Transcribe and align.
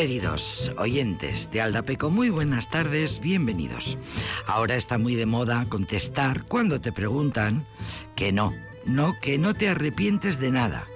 Queridos 0.00 0.72
oyentes 0.78 1.50
de 1.50 1.60
Aldapeco, 1.60 2.08
muy 2.08 2.30
buenas 2.30 2.70
tardes, 2.70 3.20
bienvenidos. 3.20 3.98
Ahora 4.46 4.76
está 4.76 4.96
muy 4.96 5.14
de 5.14 5.26
moda 5.26 5.66
contestar 5.68 6.44
cuando 6.44 6.80
te 6.80 6.90
preguntan 6.90 7.66
que 8.16 8.32
no, 8.32 8.54
no, 8.86 9.20
que 9.20 9.36
no 9.36 9.52
te 9.52 9.68
arrepientes 9.68 10.40
de 10.40 10.52
nada. 10.52 10.86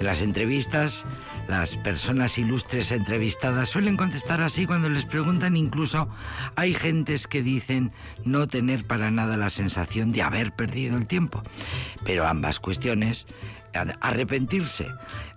En 0.00 0.06
las 0.06 0.22
entrevistas, 0.22 1.04
las 1.48 1.76
personas 1.76 2.38
ilustres 2.38 2.90
entrevistadas 2.90 3.68
suelen 3.68 3.96
contestar 3.96 4.40
así 4.40 4.66
cuando 4.66 4.88
les 4.88 5.04
preguntan, 5.04 5.56
incluso 5.56 6.08
hay 6.56 6.74
gentes 6.74 7.26
que 7.26 7.42
dicen 7.42 7.92
no 8.24 8.48
tener 8.48 8.84
para 8.84 9.10
nada 9.10 9.36
la 9.36 9.50
sensación 9.50 10.12
de 10.12 10.22
haber 10.22 10.52
perdido 10.52 10.96
el 10.96 11.06
tiempo. 11.06 11.42
Pero 12.04 12.26
ambas 12.26 12.60
cuestiones, 12.60 13.26
arrepentirse 14.00 14.88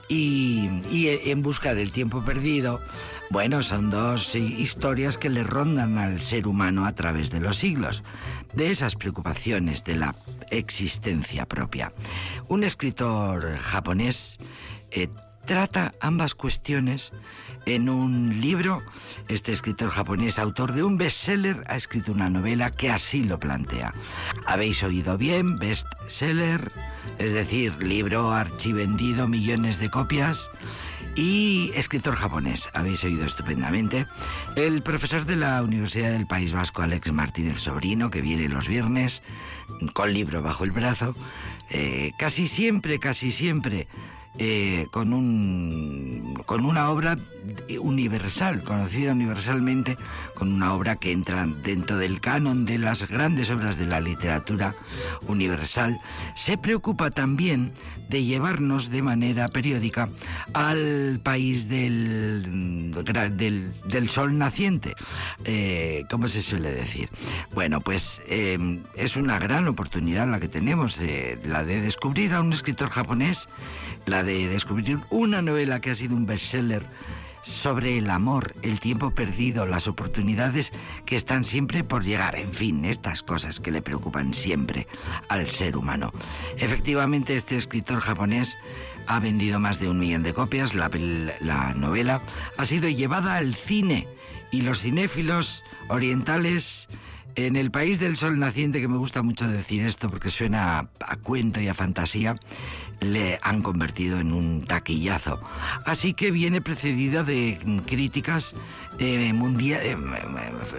y, 0.08 0.68
en 0.92 1.44
busca 1.44 1.76
del 1.76 1.92
tiempo 1.92 2.26
perdido, 2.26 2.80
bueno, 3.30 3.62
son 3.62 3.92
dos 3.92 4.36
historias 4.36 5.20
que 5.20 5.30
le 5.30 5.44
rondan 5.44 6.00
al 6.00 6.20
ser 6.20 6.48
humano 6.48 6.86
a 6.86 6.94
través 6.94 7.30
de 7.30 7.40
los 7.40 7.58
siglos, 7.58 8.04
de 8.54 8.72
esas 8.72 8.96
preocupaciones 8.96 9.84
de 9.84 9.96
la 9.96 10.16
existencia 10.50 11.46
propia. 11.46 11.94
Un 12.48 12.64
escritor 12.64 13.56
japonés 13.58 14.40
eh, 14.90 15.10
trata 15.50 15.96
ambas 16.00 16.36
cuestiones 16.36 17.12
en 17.66 17.90
un 17.90 18.40
libro. 18.40 18.84
Este 19.30 19.52
escritor 19.52 19.90
japonés, 19.90 20.38
autor 20.38 20.74
de 20.74 20.84
un 20.84 21.00
bestseller, 21.00 21.64
ha 21.68 21.76
escrito 21.76 22.12
una 22.12 22.30
novela 22.30 22.70
que 22.70 22.92
así 22.92 23.24
lo 23.24 23.40
plantea. 23.40 23.92
Habéis 24.46 24.84
oído 24.84 25.18
bien, 25.18 25.58
bestseller 25.58 26.72
es 27.18 27.34
decir, 27.34 27.82
libro 27.82 28.32
archivendido, 28.32 29.28
millones 29.28 29.80
de 29.80 29.90
copias 29.90 30.52
y 31.16 31.72
escritor 31.74 32.16
japonés, 32.16 32.70
habéis 32.76 33.04
oído 33.04 33.26
estupendamente. 33.26 34.06
El 34.56 34.84
profesor 34.84 35.26
de 35.26 35.36
la 35.36 35.64
Universidad 35.64 36.12
del 36.12 36.28
País 36.28 36.54
Vasco, 36.54 36.84
Alex 36.84 37.12
Martínez 37.12 37.60
Sobrino, 37.60 38.12
que 38.12 38.22
viene 38.22 38.50
los 38.50 38.68
viernes 38.68 39.24
con 39.94 40.14
libro 40.14 40.44
bajo 40.44 40.64
el 40.64 40.72
brazo, 40.72 41.16
eh, 41.72 42.12
casi 42.20 42.48
siempre, 42.48 43.00
casi 43.00 43.32
siempre 43.32 43.88
eh, 44.38 44.88
con, 44.92 45.14
un, 45.14 46.42
con 46.46 46.66
una 46.66 46.92
obra 46.92 47.18
universal, 47.80 48.64
conocida 48.64 49.12
universalmente, 49.12 49.98
con 50.36 50.54
una 50.54 50.74
obra 50.74 50.96
que 50.96 51.12
entra 51.12 51.46
dentro 51.46 51.98
del 51.98 52.22
canon 52.22 52.66
de 52.66 52.78
las 52.78 53.08
grandes 53.08 53.50
obras 53.52 53.78
de 53.78 53.86
la 53.86 54.02
literatura 54.02 54.76
universal, 55.28 56.00
se 56.36 56.58
preocupa 56.58 57.12
también 57.12 57.74
de 58.10 58.24
llevarnos 58.24 58.90
de 58.90 59.02
manera 59.04 59.48
periódica 59.48 60.10
al 60.54 61.20
país 61.24 61.70
del, 61.70 62.92
del, 63.86 64.10
sol 64.10 64.38
naciente, 64.38 64.96
eh, 65.46 66.06
¿cómo 66.10 66.28
se 66.28 66.42
suele 66.42 66.72
decir? 66.72 67.10
Bueno, 67.54 67.82
pues 67.82 68.22
eh, 68.28 68.80
es 68.96 69.16
una 69.16 69.38
gran 69.38 69.68
oportunidad 69.68 70.28
la 70.28 70.40
que 70.40 70.48
tenemos, 70.48 71.00
eh, 71.02 71.40
la 71.44 71.64
de 71.64 71.82
descubrir 71.82 72.34
a 72.34 72.42
un 72.42 72.52
escritor 72.52 72.90
japonés, 72.90 73.48
la 74.06 74.24
de 74.24 74.48
descubrir 74.48 75.00
una 75.12 75.42
novela 75.42 75.80
que 75.80 75.92
ha 75.92 75.96
sido 75.96 76.16
un 76.16 76.26
bestseller 76.26 76.86
sobre 77.42 77.98
el 77.98 78.10
amor, 78.10 78.54
el 78.62 78.80
tiempo 78.80 79.12
perdido, 79.12 79.66
las 79.66 79.88
oportunidades 79.88 80.72
que 81.06 81.16
están 81.16 81.44
siempre 81.44 81.84
por 81.84 82.04
llegar, 82.04 82.36
en 82.36 82.52
fin, 82.52 82.86
estas 82.86 83.24
cosas 83.24 83.60
que 83.60 83.72
le 83.72 83.82
preocupan 83.82 84.34
siempre 84.34 84.88
al 85.28 85.48
ser 85.48 85.78
humano. 85.78 86.12
Efectivamente, 86.58 87.36
este 87.36 87.58
escritor 87.58 88.00
japonés 88.00 88.58
ha 89.08 89.20
vendido 89.20 89.60
más 89.60 89.80
de 89.80 89.90
un 89.90 90.00
millón 90.00 90.24
de 90.24 90.34
copias, 90.34 90.76
la, 90.76 90.90
la 91.40 91.74
novela 91.74 92.22
ha 92.58 92.66
sido 92.66 92.90
llevada 92.90 93.36
al 93.36 93.56
cine 93.56 94.08
y 94.52 94.62
los 94.62 94.82
cinéfilos 94.82 95.64
orientales 95.88 96.88
en 97.36 97.56
el 97.56 97.72
país 97.72 98.00
del 98.00 98.18
sol 98.18 98.40
naciente, 98.40 98.82
que 98.82 98.88
me 98.88 98.98
gusta 98.98 99.22
mucho 99.22 99.48
decir 99.48 99.84
esto 99.84 100.10
porque 100.10 100.30
suena 100.30 100.90
a, 101.00 101.16
cuento 101.18 101.62
y 101.62 101.68
a 101.68 101.74
fantasía, 101.74 102.36
le 103.00 103.40
han 103.42 103.62
convertido 103.62 104.20
en 104.20 104.34
un 104.34 104.64
taquillazo. 104.66 105.40
Así 105.86 106.14
que 106.14 106.32
viene 106.32 106.62
precedida 106.62 107.24
de 107.24 107.58
críticas 107.86 108.56
eh, 109.00 109.32
eh, 109.32 109.98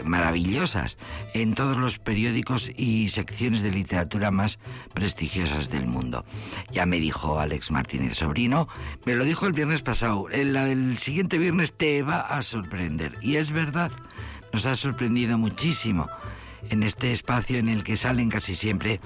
maravillosas 0.05 0.99
en 1.33 1.55
todos 1.55 1.79
los 1.79 1.99
periódicos 1.99 2.71
y 2.77 3.09
secciones 3.09 3.63
de 3.63 3.71
literatura 3.71 4.31
más 4.31 4.59
prestigiosas 4.93 5.71
del 5.71 5.87
mundo. 5.87 6.25
Ya 6.71 6.85
me 6.85 7.01
dijo 7.01 7.41
Alex 7.41 7.71
Martínez 7.71 8.17
Sobrino, 8.17 8.69
me 9.07 9.15
lo 9.15 9.25
dijo 9.25 9.47
el 9.47 9.53
viernes 9.53 9.83
pasado, 9.83 10.29
en 10.31 10.53
la 10.53 10.67
del 10.67 10.99
siguiente 10.99 11.39
viernes 11.39 11.73
te 11.73 12.03
va 12.03 12.21
a 12.21 12.43
sorprender. 12.43 13.17
Y 13.23 13.37
es 13.37 13.53
verdad, 13.53 13.91
nos 14.53 14.67
ha 14.67 14.75
sorprendido 14.75 15.39
muchísimo 15.39 16.09
en 16.69 16.83
este 16.83 17.13
espacio 17.13 17.59
en 17.59 17.69
el 17.69 17.83
que 17.83 17.97
salen 17.97 18.31
casi 18.31 18.55
siempre 18.55 19.01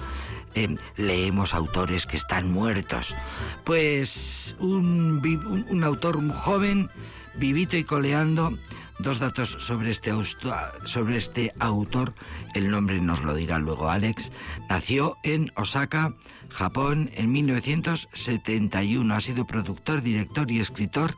eh, 0.55 0.75
leemos 0.95 1.53
autores 1.53 2.05
que 2.05 2.17
están 2.17 2.51
muertos. 2.51 3.15
Pues 3.63 4.55
un, 4.59 5.21
un, 5.69 5.83
autor 5.83 6.25
joven, 6.33 6.89
vivito 7.35 7.75
y 7.75 7.83
coleando, 7.83 8.57
dos 8.99 9.19
datos 9.19 9.57
sobre 9.59 9.89
este, 9.89 10.11
sobre 10.85 11.17
este 11.17 11.53
autor, 11.59 12.13
el 12.53 12.71
nombre 12.71 12.99
nos 13.01 13.23
lo 13.23 13.33
dirá 13.33 13.59
luego 13.59 13.89
Alex, 13.89 14.31
nació 14.69 15.17
en 15.23 15.51
Osaka, 15.55 16.13
Japón, 16.49 17.11
en 17.15 17.31
1971. 17.31 19.13
Ha 19.13 19.19
sido 19.19 19.45
productor, 19.45 20.01
director 20.01 20.49
y 20.49 20.59
escritor 20.59 21.15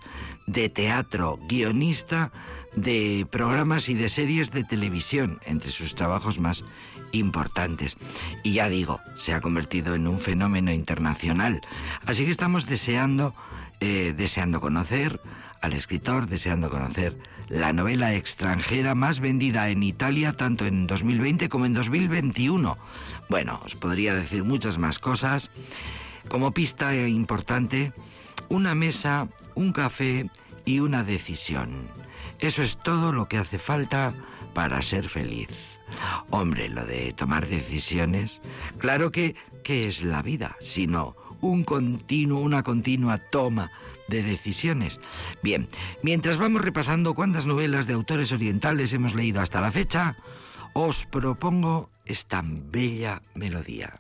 de 0.48 0.70
teatro, 0.70 1.38
guionista 1.48 2.32
de 2.78 3.28
programas 3.30 3.90
y 3.90 3.96
de 3.96 4.08
series 4.08 4.52
de 4.52 4.64
televisión, 4.64 5.40
entre 5.46 5.72
sus 5.72 5.96
trabajos 5.96 6.40
más 6.40 6.64
importantes. 7.12 7.98
Y 8.44 8.54
ya 8.54 8.70
digo, 8.70 9.02
se 9.16 9.34
ha 9.34 9.42
convertido 9.42 9.96
en 9.96 10.08
un 10.08 10.20
fenómeno 10.20 10.72
internacional. 10.72 11.62
Así 12.06 12.24
que 12.24 12.32
estamos 12.32 12.68
deseando, 12.68 13.34
eh, 13.80 14.14
deseando 14.16 14.62
conocer 14.62 15.20
al 15.60 15.74
escritor, 15.74 16.28
deseando 16.28 16.70
conocer 16.70 17.18
la 17.50 17.74
novela 17.74 18.14
extranjera 18.14 18.94
más 18.94 19.22
vendida 19.22 19.70
en 19.70 19.82
Italia 19.82 20.34
tanto 20.34 20.66
en 20.68 20.86
2020 20.86 21.50
como 21.50 21.66
en 21.66 21.74
2021. 21.74 22.78
Bueno, 23.28 23.60
os 23.66 23.76
podría 23.76 24.14
decir 24.14 24.44
muchas 24.44 24.78
más 24.78 25.00
cosas. 25.00 25.50
Como 26.28 26.52
pista 26.52 26.96
importante, 26.96 27.92
una 28.50 28.76
mesa, 28.76 29.30
un 29.56 29.72
café 29.74 30.30
y 30.64 30.80
una 30.80 31.04
decisión. 31.04 31.88
Eso 32.40 32.62
es 32.62 32.78
todo 32.78 33.12
lo 33.12 33.28
que 33.28 33.38
hace 33.38 33.58
falta 33.58 34.14
para 34.54 34.82
ser 34.82 35.10
feliz. 35.10 35.50
Hombre, 36.30 36.70
lo 36.70 36.86
de 36.86 37.14
tomar 37.14 37.48
decisiones, 37.48 38.42
claro 38.78 39.12
que, 39.12 39.36
¿qué 39.64 39.88
es 39.88 40.04
la 40.04 40.22
vida? 40.22 40.56
Sino 40.60 41.16
un 41.42 41.64
continuo, 41.64 42.40
una 42.40 42.64
continua 42.64 43.18
toma 43.18 43.72
de 44.08 44.24
decisiones. 44.24 45.00
Bien, 45.44 45.68
mientras 46.04 46.38
vamos 46.38 46.62
repasando 46.62 47.14
cuántas 47.14 47.46
novelas 47.46 47.88
de 47.88 47.94
autores 47.94 48.32
orientales 48.32 48.94
hemos 48.94 49.16
leído 49.16 49.42
hasta 49.42 49.62
la 49.62 49.72
fecha, 49.72 50.18
os 50.74 51.06
propongo 51.06 51.90
esta 52.06 52.42
bella 52.46 53.22
melodía. 53.36 54.00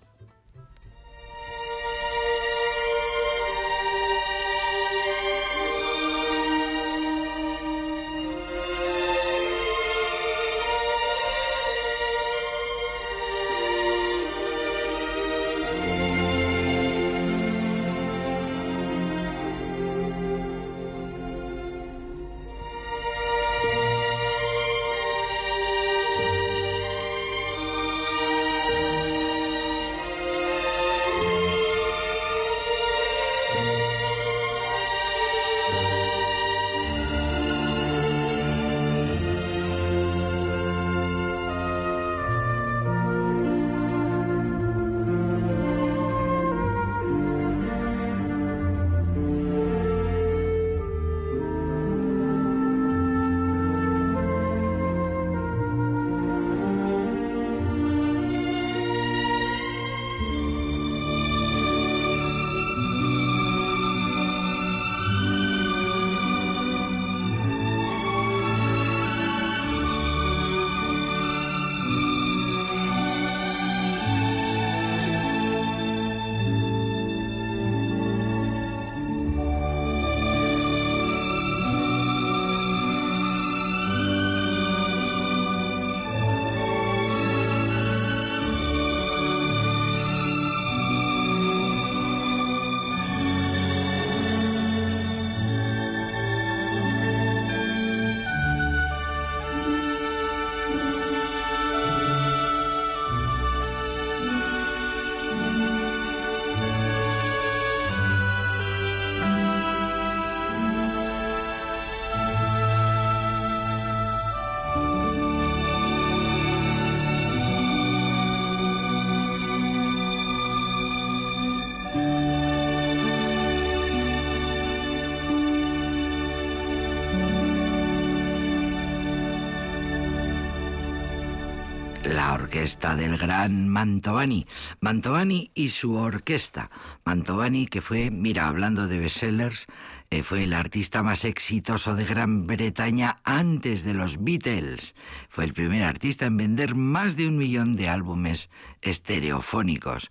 Orquesta 132.57 132.95
del 132.95 133.19
gran 133.19 133.69
Mantovani. 133.69 134.47
Mantovani 134.81 135.51
y 135.53 135.69
su 135.69 135.93
orquesta. 135.93 136.71
Mantovani, 137.05 137.67
que 137.67 137.81
fue, 137.81 138.09
mira, 138.09 138.47
hablando 138.47 138.87
de 138.87 138.97
bestsellers, 138.97 139.67
eh, 140.09 140.23
fue 140.23 140.43
el 140.43 140.53
artista 140.53 141.03
más 141.03 141.23
exitoso 141.23 141.93
de 141.93 142.05
Gran 142.05 142.47
Bretaña 142.47 143.17
antes 143.23 143.83
de 143.83 143.93
los 143.93 144.23
Beatles. 144.23 144.95
Fue 145.29 145.43
el 145.43 145.53
primer 145.53 145.83
artista 145.83 146.25
en 146.25 146.37
vender 146.37 146.73
más 146.73 147.15
de 147.15 147.27
un 147.27 147.37
millón 147.37 147.75
de 147.75 147.89
álbumes 147.89 148.49
estereofónicos. 148.81 150.09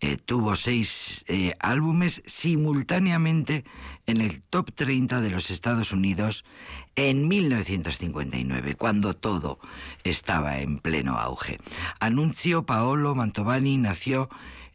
Eh, 0.00 0.18
tuvo 0.18 0.54
seis 0.54 1.24
eh, 1.28 1.54
álbumes 1.60 2.22
simultáneamente 2.26 3.64
en 4.06 4.20
el 4.20 4.40
top 4.42 4.72
30 4.72 5.20
de 5.20 5.30
los 5.30 5.50
Estados 5.50 5.92
Unidos 5.92 6.44
en 6.94 7.28
1959, 7.28 8.74
cuando 8.76 9.14
todo 9.14 9.58
estaba 10.04 10.60
en 10.60 10.78
pleno 10.78 11.18
auge. 11.18 11.58
Anuncio 12.00 12.64
Paolo 12.64 13.14
Mantovani 13.14 13.78
nació 13.78 14.28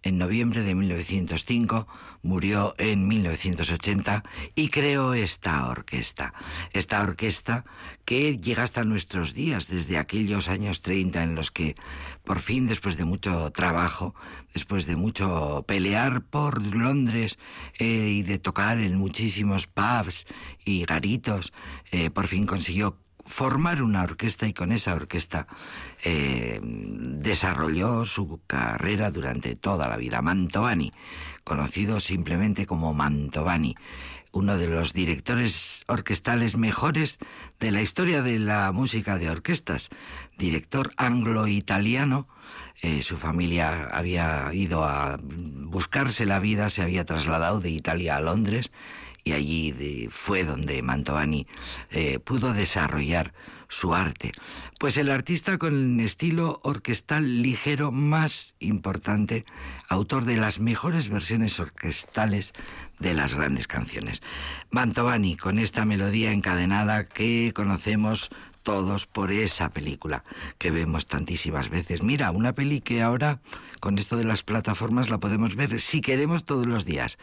en 0.04 0.18
noviembre 0.18 0.64
de 0.64 0.76
1905, 0.76 1.88
murió 2.24 2.76
en 2.78 3.08
1980 3.08 4.24
y 4.56 4.70
creó 4.70 5.14
esta 5.14 5.68
orquesta. 5.68 6.34
Esta 6.74 7.02
orquesta 7.02 7.66
que 8.06 8.38
llega 8.38 8.64
hasta 8.64 8.84
nuestros 8.84 9.34
días, 9.34 9.68
desde 9.68 9.98
aquellos 9.98 10.50
años 10.50 10.82
30 10.82 11.24
en 11.24 11.36
los 11.36 11.52
que 11.52 11.76
por 12.24 12.40
fin, 12.40 12.68
después 12.68 12.98
de 12.98 13.06
mucho 13.06 13.52
trabajo, 13.52 14.16
después 14.54 14.86
de 14.86 14.96
mucho 14.96 15.64
pelear 15.68 16.22
por 16.22 16.66
Londres 16.76 17.40
eh, 17.80 17.86
y 17.86 18.24
de 18.24 18.40
tocar 18.40 18.80
en 18.80 18.96
muchísimos 18.96 19.68
pubs 19.68 20.26
y 20.66 20.86
garitos, 20.86 21.54
eh, 21.92 22.10
por 22.10 22.28
fin 22.28 22.46
consiguió 22.46 22.98
formar 23.26 23.82
una 23.82 24.04
orquesta 24.04 24.48
y 24.48 24.54
con 24.54 24.72
esa 24.72 24.94
orquesta 24.94 25.48
eh, 26.04 26.60
desarrolló 26.64 28.06
su 28.06 28.42
carrera 28.48 29.12
durante 29.12 29.56
toda 29.56 29.88
la 29.88 29.98
vida. 29.98 30.22
Mantovani, 30.22 30.92
conocido 31.44 32.00
simplemente 32.00 32.66
como 32.66 32.94
Mantovani, 32.94 33.76
uno 34.32 34.58
de 34.58 34.68
los 34.68 34.94
directores 34.94 35.84
orquestales 35.88 36.58
mejores 36.58 37.20
de 37.60 37.72
la 37.72 37.82
historia 37.82 38.22
de 38.22 38.40
la 38.40 38.72
música 38.72 39.18
de 39.18 39.30
orquestas, 39.30 39.90
director 40.38 40.92
anglo-italiano. 40.98 42.28
Eh, 42.82 43.02
su 43.02 43.18
familia 43.18 43.88
había 43.92 44.50
ido 44.54 44.86
a 44.86 45.20
buscarse 45.22 46.26
la 46.26 46.40
vida, 46.40 46.70
se 46.70 46.82
había 46.82 47.06
trasladado 47.06 47.60
de 47.60 47.70
Italia 47.70 48.16
a 48.16 48.22
Londres 48.22 48.72
y 49.24 49.34
allí 49.34 50.08
fue 50.10 50.44
donde 50.44 50.82
Mantovani 50.82 51.46
eh, 51.92 52.20
pudo 52.20 52.54
desarrollar 52.54 53.34
su 53.72 53.96
arte. 53.96 54.34
Pues 54.80 54.98
el 54.98 55.10
artista 55.10 55.58
con 55.58 56.00
el 56.00 56.06
estilo 56.06 56.60
orquestal 56.64 57.42
ligero 57.42 57.92
más 57.92 58.56
importante, 58.60 59.46
autor 59.88 60.26
de 60.26 60.36
las 60.36 60.60
mejores 60.60 61.08
versiones 61.08 61.60
orquestales 61.60 62.52
de 63.00 63.14
las 63.14 63.34
grandes 63.34 63.68
canciones. 63.68 64.22
Mantovani, 64.72 65.38
con 65.38 65.58
esta 65.58 65.86
melodía 65.86 66.34
encadenada 66.34 67.06
que 67.06 67.54
conocemos 67.56 68.30
todos 68.62 69.08
por 69.08 69.32
esa 69.32 69.70
película 69.70 70.26
que 70.58 70.70
vemos 70.70 71.08
tantísimas 71.08 71.70
veces. 71.70 72.04
Mira, 72.04 72.30
una 72.32 72.54
peli 72.54 72.82
que 72.82 73.02
ahora 73.02 73.40
con 73.80 73.98
esto 73.98 74.18
de 74.18 74.26
las 74.26 74.44
plataformas 74.44 75.10
la 75.10 75.20
podemos 75.20 75.56
ver 75.56 75.80
si 75.80 76.02
queremos 76.02 76.44
todos 76.44 76.68
los 76.68 76.86
días. 76.86 77.18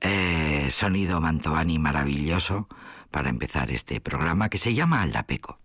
Eh, 0.00 0.68
sonido 0.70 1.20
Mantovani 1.20 1.78
maravilloso 1.78 2.68
para 3.10 3.30
empezar 3.30 3.72
este 3.72 4.00
programa 4.00 4.48
que 4.48 4.58
se 4.58 4.74
llama 4.74 5.02
Aldapeco. 5.02 5.61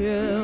Yeah. 0.00 0.39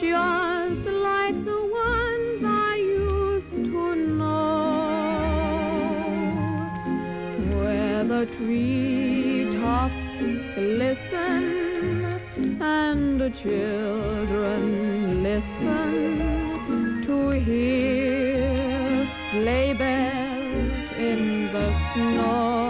just 0.00 0.84
like 1.08 1.36
the 1.44 1.62
ones 1.86 2.42
I 2.42 2.74
used 2.76 3.54
to 3.74 3.84
know, 4.18 4.48
where 7.52 8.02
the 8.04 8.24
treetops 8.36 10.06
glisten 10.54 11.44
and 12.62 13.20
the 13.20 13.30
children 13.42 14.62
listen 15.22 17.02
to 17.06 17.16
hear 17.30 19.06
sleigh 19.32 19.74
bells 19.74 20.90
in 20.96 21.20
the 21.52 21.66
snow. 21.92 22.67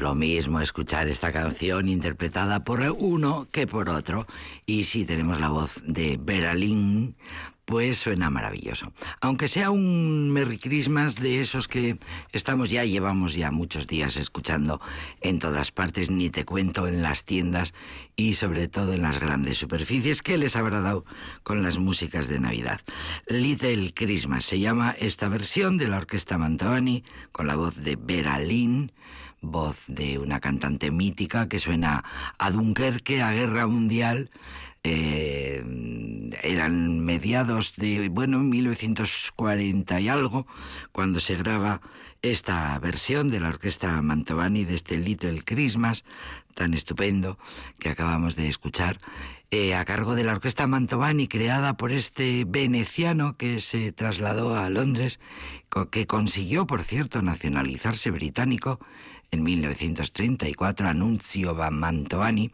Lo 0.00 0.14
mismo 0.14 0.60
escuchar 0.60 1.08
esta 1.08 1.32
canción 1.32 1.88
interpretada 1.88 2.64
por 2.64 2.80
uno 2.98 3.46
que 3.50 3.66
por 3.66 3.88
otro. 3.88 4.26
Y 4.66 4.84
si 4.84 5.04
tenemos 5.04 5.40
la 5.40 5.48
voz 5.48 5.82
de 5.84 6.18
Vera 6.20 6.54
Lynn, 6.54 7.14
pues 7.68 7.98
suena 7.98 8.30
maravilloso. 8.30 8.94
Aunque 9.20 9.46
sea 9.46 9.70
un 9.70 10.30
Merry 10.30 10.56
Christmas 10.56 11.16
de 11.16 11.42
esos 11.42 11.68
que 11.68 11.98
estamos 12.32 12.70
ya, 12.70 12.86
llevamos 12.86 13.34
ya 13.34 13.50
muchos 13.50 13.86
días 13.86 14.16
escuchando 14.16 14.80
en 15.20 15.38
todas 15.38 15.70
partes, 15.70 16.10
ni 16.10 16.30
te 16.30 16.46
cuento 16.46 16.88
en 16.88 17.02
las 17.02 17.26
tiendas 17.26 17.74
y 18.16 18.32
sobre 18.32 18.68
todo 18.68 18.94
en 18.94 19.02
las 19.02 19.20
grandes 19.20 19.58
superficies 19.58 20.22
que 20.22 20.38
les 20.38 20.56
habrá 20.56 20.80
dado 20.80 21.04
con 21.42 21.62
las 21.62 21.76
músicas 21.76 22.26
de 22.26 22.38
Navidad. 22.38 22.80
Little 23.26 23.92
Christmas 23.92 24.46
se 24.46 24.60
llama 24.60 24.96
esta 24.98 25.28
versión 25.28 25.76
de 25.76 25.88
la 25.88 25.98
orquesta 25.98 26.38
Mantovani 26.38 27.04
con 27.32 27.46
la 27.46 27.56
voz 27.56 27.76
de 27.76 27.96
Vera 27.96 28.38
Lynn 28.38 28.92
voz 29.40 29.84
de 29.86 30.18
una 30.18 30.40
cantante 30.40 30.90
mítica 30.90 31.48
que 31.48 31.60
suena 31.60 32.02
a 32.38 32.50
Dunkerque, 32.50 33.22
a 33.22 33.32
Guerra 33.32 33.68
Mundial, 33.68 34.30
eh, 34.84 35.62
eran 36.42 37.00
mediados 37.00 37.74
de, 37.76 38.08
bueno, 38.08 38.38
1940 38.40 40.00
y 40.00 40.08
algo, 40.08 40.46
cuando 40.92 41.20
se 41.20 41.36
graba 41.36 41.80
esta 42.22 42.78
versión 42.78 43.28
de 43.28 43.40
la 43.40 43.48
orquesta 43.48 44.00
Mantovani 44.02 44.64
de 44.64 44.74
este 44.74 44.98
Little 44.98 45.42
Christmas, 45.44 46.04
tan 46.54 46.74
estupendo 46.74 47.38
que 47.78 47.90
acabamos 47.90 48.34
de 48.34 48.48
escuchar, 48.48 49.00
eh, 49.50 49.74
a 49.74 49.84
cargo 49.84 50.14
de 50.14 50.24
la 50.24 50.32
orquesta 50.32 50.66
Mantovani, 50.66 51.28
creada 51.28 51.76
por 51.76 51.92
este 51.92 52.44
veneciano 52.44 53.36
que 53.36 53.60
se 53.60 53.92
trasladó 53.92 54.56
a 54.56 54.68
Londres, 54.68 55.20
que 55.90 56.06
consiguió, 56.06 56.66
por 56.66 56.82
cierto, 56.82 57.22
nacionalizarse 57.22 58.10
británico 58.10 58.80
en 59.30 59.42
1934, 59.42 60.88
Annunzio 60.88 61.54
Mantovani, 61.54 62.50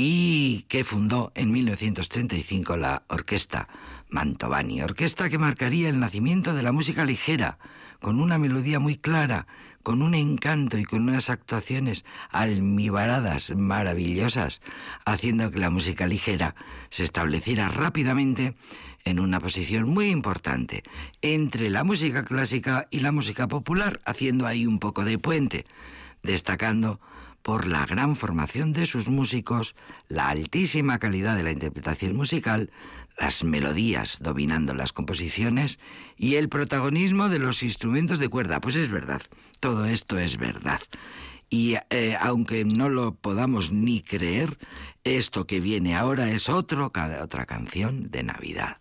y 0.00 0.64
que 0.68 0.84
fundó 0.84 1.32
en 1.34 1.50
1935 1.50 2.76
la 2.76 3.02
Orquesta 3.08 3.66
Mantovani, 4.08 4.80
orquesta 4.80 5.28
que 5.28 5.38
marcaría 5.38 5.88
el 5.88 5.98
nacimiento 5.98 6.54
de 6.54 6.62
la 6.62 6.70
música 6.70 7.04
ligera, 7.04 7.58
con 7.98 8.20
una 8.20 8.38
melodía 8.38 8.78
muy 8.78 8.96
clara, 8.96 9.48
con 9.82 10.02
un 10.02 10.14
encanto 10.14 10.78
y 10.78 10.84
con 10.84 11.02
unas 11.02 11.30
actuaciones 11.30 12.04
almibaradas 12.30 13.52
maravillosas, 13.56 14.60
haciendo 15.04 15.50
que 15.50 15.58
la 15.58 15.68
música 15.68 16.06
ligera 16.06 16.54
se 16.90 17.02
estableciera 17.02 17.68
rápidamente 17.68 18.54
en 19.04 19.18
una 19.18 19.40
posición 19.40 19.88
muy 19.88 20.10
importante 20.10 20.84
entre 21.22 21.70
la 21.70 21.82
música 21.82 22.24
clásica 22.24 22.86
y 22.92 23.00
la 23.00 23.10
música 23.10 23.48
popular, 23.48 24.00
haciendo 24.04 24.46
ahí 24.46 24.64
un 24.64 24.78
poco 24.78 25.04
de 25.04 25.18
puente, 25.18 25.66
destacando 26.22 27.00
por 27.42 27.66
la 27.66 27.86
gran 27.86 28.16
formación 28.16 28.72
de 28.72 28.86
sus 28.86 29.08
músicos, 29.08 29.74
la 30.08 30.28
altísima 30.28 30.98
calidad 30.98 31.36
de 31.36 31.42
la 31.42 31.52
interpretación 31.52 32.16
musical, 32.16 32.70
las 33.18 33.44
melodías 33.44 34.18
dominando 34.20 34.74
las 34.74 34.92
composiciones 34.92 35.78
y 36.16 36.36
el 36.36 36.48
protagonismo 36.48 37.28
de 37.28 37.38
los 37.38 37.62
instrumentos 37.62 38.18
de 38.18 38.28
cuerda. 38.28 38.60
Pues 38.60 38.76
es 38.76 38.90
verdad, 38.90 39.22
todo 39.60 39.86
esto 39.86 40.18
es 40.18 40.36
verdad. 40.36 40.80
Y 41.50 41.76
eh, 41.90 42.16
aunque 42.20 42.64
no 42.64 42.88
lo 42.88 43.14
podamos 43.14 43.72
ni 43.72 44.02
creer, 44.02 44.58
esto 45.04 45.46
que 45.46 45.60
viene 45.60 45.96
ahora 45.96 46.30
es 46.30 46.48
otro, 46.48 46.92
otra 47.22 47.46
canción 47.46 48.10
de 48.10 48.22
Navidad. 48.22 48.76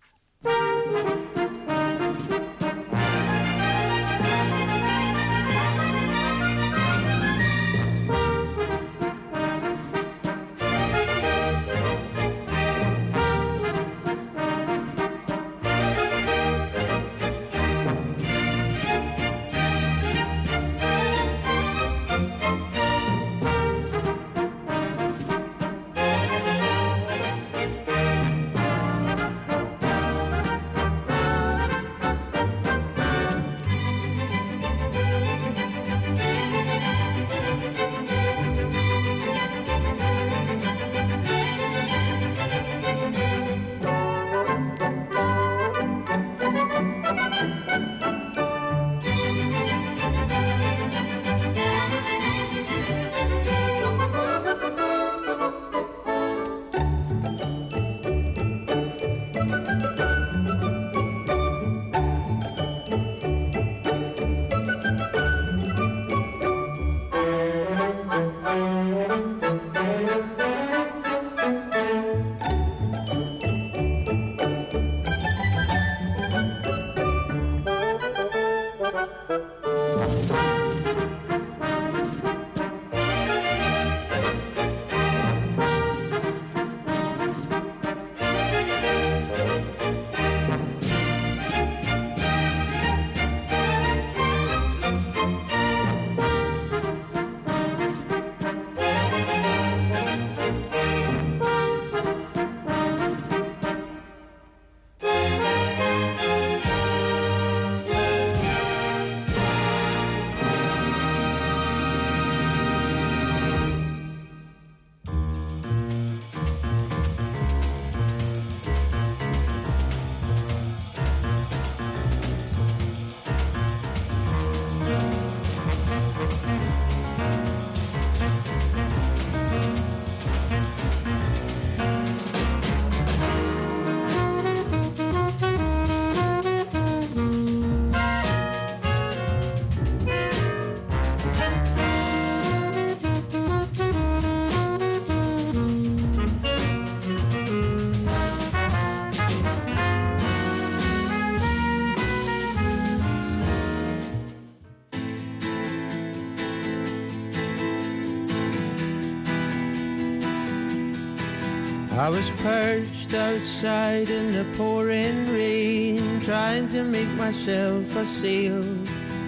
I 162.07 162.09
was 162.09 162.29
perched 162.41 163.13
outside 163.13 164.09
in 164.09 164.31
the 164.31 164.45
pouring 164.55 165.29
rain, 165.29 166.21
trying 166.21 166.69
to 166.69 166.81
make 166.85 167.09
myself 167.15 167.93
a 167.97 168.05
sail. 168.05 168.63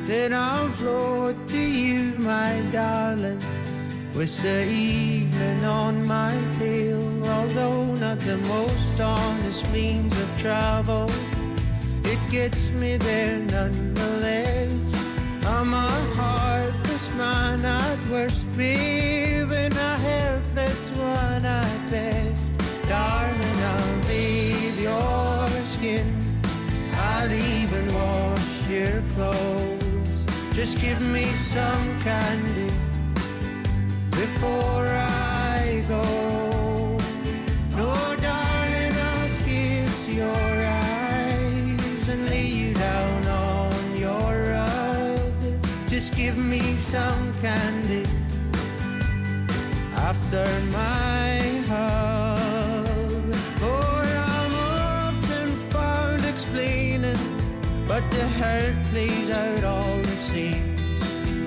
Then 0.04 0.32
I'll 0.32 0.70
float 0.70 1.36
to 1.50 1.60
you, 1.60 2.14
my 2.20 2.64
darling, 2.72 3.42
with 4.16 4.34
the 4.42 4.66
evening 4.66 5.66
on 5.66 6.08
my 6.08 6.34
tail. 6.58 7.04
Although 7.28 7.84
not 7.96 8.18
the 8.20 8.38
most 8.38 9.02
honest 9.02 9.70
means 9.74 10.18
of 10.18 10.40
travel, 10.40 11.12
it 12.06 12.20
gets 12.32 12.70
me 12.70 12.96
there 12.96 13.40
nonetheless. 13.40 14.72
I'm 15.46 15.74
a 15.74 15.92
heartless 16.16 17.14
man 17.16 17.66
at 17.66 18.00
worst, 18.10 18.46
babe, 18.56 19.19
clothes. 29.20 30.26
Just 30.54 30.80
give 30.80 31.02
me 31.16 31.26
some 31.56 31.88
candy 32.08 32.72
before 34.12 34.88
I 34.88 35.84
go. 35.90 36.06
No, 37.80 37.92
darling, 38.28 38.96
I'll 39.12 39.34
kiss 39.48 40.10
your 40.22 40.54
eyes 40.86 42.04
and 42.14 42.22
lay 42.30 42.48
you 42.62 42.74
down 42.74 43.22
on 43.28 43.98
your 44.06 44.32
rug. 44.56 45.20
Just 45.94 46.16
give 46.16 46.38
me 46.38 46.64
some 46.94 47.26
candy 47.42 48.06
after 50.10 50.46
my 50.80 51.34
hug. 51.72 53.36
Oh, 53.70 54.02
I'm 54.34 54.54
often 55.08 55.48
found 55.74 56.24
explaining, 56.34 57.22
but 57.88 58.04
the 58.12 58.26
hurt 58.40 58.69
plays 58.90 59.30
out 59.30 59.64
all 59.64 59.98
the 59.98 60.18
same. 60.34 60.76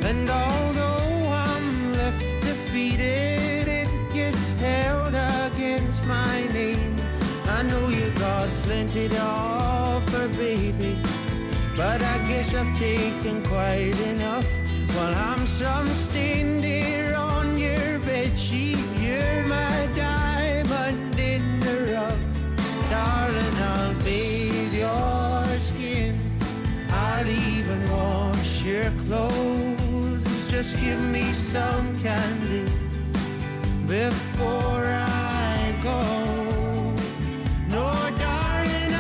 And 0.02 0.28
although 0.30 1.28
I'm 1.28 1.92
left 1.92 2.24
defeated, 2.40 3.66
it 3.66 3.90
gets 4.14 4.42
held 4.60 5.14
against 5.14 6.06
my 6.06 6.46
name. 6.52 6.96
I 7.46 7.62
know 7.62 7.88
you 7.88 8.10
got 8.12 8.48
plenty 8.66 9.08
to 9.08 9.20
offer, 9.20 10.28
baby, 10.38 10.96
but 11.76 12.00
I 12.02 12.18
guess 12.28 12.54
I've 12.54 12.72
taken 12.78 13.42
quite 13.44 13.98
enough. 14.12 14.48
While 14.94 15.14
I'm 15.14 15.46
some 15.46 15.88
stained 15.88 16.64
your 28.64 28.90
clothes. 29.06 30.24
Just 30.50 30.78
give 30.80 31.00
me 31.10 31.24
some 31.32 32.00
candy 32.00 32.64
before 33.86 34.84
I 34.86 35.74
go. 35.82 36.00
No, 37.68 37.92
darling, 38.18 38.92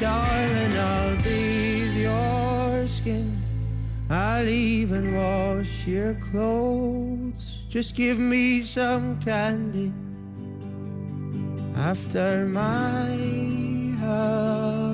darling, 0.00 0.72
I'll 0.76 1.16
bathe 1.22 1.96
your 1.96 2.86
skin. 2.86 3.40
I'll 4.08 4.48
even 4.48 5.14
wash 5.14 5.86
your 5.86 6.14
clothes. 6.14 7.58
Just 7.68 7.94
give 7.94 8.18
me 8.18 8.62
some 8.62 9.20
candy 9.20 9.92
after 11.76 12.46
my 12.46 13.06
hug. 14.00 14.89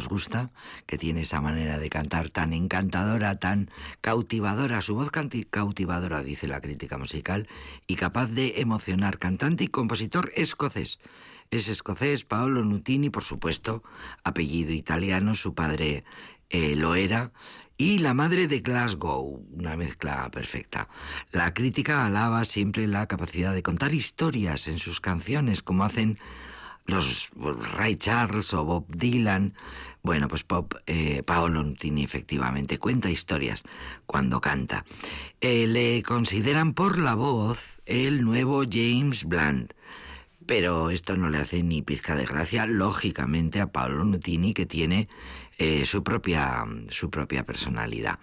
Nos 0.00 0.08
gusta, 0.08 0.48
que 0.86 0.96
tiene 0.96 1.20
esa 1.20 1.42
manera 1.42 1.78
de 1.78 1.90
cantar 1.90 2.30
tan 2.30 2.54
encantadora, 2.54 3.38
tan 3.38 3.70
cautivadora, 4.00 4.80
su 4.80 4.94
voz 4.94 5.10
cautivadora, 5.10 6.22
dice 6.22 6.48
la 6.48 6.62
crítica 6.62 6.96
musical, 6.96 7.48
y 7.86 7.96
capaz 7.96 8.28
de 8.28 8.62
emocionar, 8.62 9.18
cantante 9.18 9.64
y 9.64 9.68
compositor 9.68 10.30
escocés. 10.34 11.00
Es 11.50 11.68
escocés, 11.68 12.24
Paolo 12.24 12.64
Nutini, 12.64 13.10
por 13.10 13.24
supuesto, 13.24 13.82
apellido 14.24 14.72
italiano, 14.72 15.34
su 15.34 15.52
padre 15.52 16.04
eh, 16.48 16.76
lo 16.76 16.94
era, 16.94 17.32
y 17.76 17.98
la 17.98 18.14
madre 18.14 18.48
de 18.48 18.60
Glasgow, 18.60 19.44
una 19.52 19.76
mezcla 19.76 20.30
perfecta. 20.30 20.88
La 21.30 21.52
crítica 21.52 22.06
alaba 22.06 22.46
siempre 22.46 22.86
la 22.86 23.06
capacidad 23.06 23.52
de 23.52 23.62
contar 23.62 23.92
historias 23.92 24.66
en 24.66 24.78
sus 24.78 24.98
canciones, 24.98 25.62
como 25.62 25.84
hacen 25.84 26.18
los 26.90 27.30
Ray 27.36 27.96
Charles 27.96 28.52
o 28.54 28.64
Bob 28.64 28.86
Dylan. 28.88 29.54
Bueno, 30.02 30.28
pues 30.28 30.44
Pop, 30.44 30.74
eh, 30.86 31.22
Paolo 31.24 31.62
Nutini 31.62 32.04
efectivamente 32.04 32.78
cuenta 32.78 33.10
historias 33.10 33.64
cuando 34.06 34.40
canta. 34.40 34.84
Eh, 35.40 35.66
le 35.66 36.02
consideran 36.02 36.72
por 36.72 36.98
la 36.98 37.14
voz 37.14 37.80
el 37.84 38.22
nuevo 38.22 38.62
James 38.70 39.24
Blunt. 39.24 39.74
Pero 40.46 40.90
esto 40.90 41.16
no 41.16 41.28
le 41.28 41.38
hace 41.38 41.62
ni 41.62 41.82
pizca 41.82 42.16
de 42.16 42.24
gracia, 42.24 42.66
lógicamente, 42.66 43.60
a 43.60 43.70
Paolo 43.70 44.04
Nutini, 44.04 44.54
que 44.54 44.66
tiene 44.66 45.08
eh, 45.62 45.84
su, 45.84 46.02
propia, 46.02 46.64
su 46.88 47.10
propia 47.10 47.44
personalidad. 47.44 48.18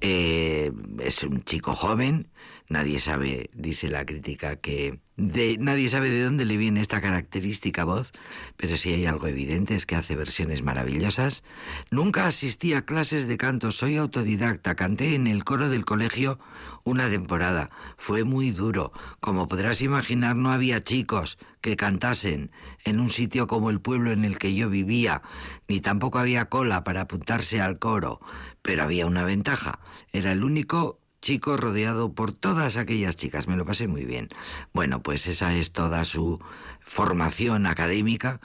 Eh, 0.00 0.72
es 0.98 1.22
un 1.22 1.44
chico 1.44 1.76
joven, 1.76 2.26
nadie 2.68 2.98
sabe, 2.98 3.48
dice 3.54 3.88
la 3.88 4.04
crítica, 4.04 4.56
que 4.56 4.98
de, 5.16 5.56
nadie 5.60 5.88
sabe 5.88 6.10
de 6.10 6.24
dónde 6.24 6.44
le 6.44 6.56
viene 6.56 6.80
esta 6.80 7.00
característica 7.00 7.84
voz, 7.84 8.10
pero 8.56 8.76
si 8.76 8.92
hay 8.92 9.06
algo 9.06 9.28
evidente 9.28 9.76
es 9.76 9.86
que 9.86 9.94
hace 9.94 10.16
versiones 10.16 10.62
maravillosas. 10.62 11.44
Nunca 11.92 12.26
asistí 12.26 12.74
a 12.74 12.84
clases 12.84 13.28
de 13.28 13.36
canto, 13.36 13.70
soy 13.70 13.96
autodidacta, 13.96 14.74
canté 14.74 15.14
en 15.14 15.28
el 15.28 15.44
coro 15.44 15.68
del 15.68 15.84
colegio 15.84 16.40
una 16.84 17.08
temporada. 17.08 17.70
Fue 17.98 18.24
muy 18.24 18.50
duro. 18.50 18.92
Como 19.20 19.46
podrás 19.46 19.82
imaginar, 19.82 20.36
no 20.36 20.50
había 20.50 20.82
chicos 20.82 21.38
que 21.60 21.76
cantasen 21.76 22.50
en 22.84 23.00
un 23.00 23.10
sitio 23.10 23.46
como 23.46 23.68
el 23.70 23.80
pueblo 23.80 24.12
en 24.12 24.24
el 24.24 24.38
que 24.38 24.54
yo 24.54 24.70
vivía, 24.70 25.22
ni 25.68 25.80
tampoco 25.80 26.18
había 26.18 26.46
cola 26.46 26.79
para 26.84 27.02
apuntarse 27.02 27.60
al 27.60 27.78
coro. 27.78 28.20
Pero 28.62 28.82
había 28.82 29.06
una 29.06 29.24
ventaja. 29.24 29.80
Era 30.12 30.32
el 30.32 30.44
único 30.44 31.00
chico 31.20 31.56
rodeado 31.56 32.14
por 32.14 32.32
todas 32.32 32.76
aquellas 32.76 33.16
chicas. 33.16 33.46
Me 33.48 33.56
lo 33.56 33.64
pasé 33.64 33.88
muy 33.88 34.04
bien. 34.04 34.28
Bueno, 34.72 35.02
pues 35.02 35.26
esa 35.26 35.54
es 35.54 35.72
toda 35.72 36.04
su 36.04 36.40
formación 36.80 37.66
académica 37.66 38.40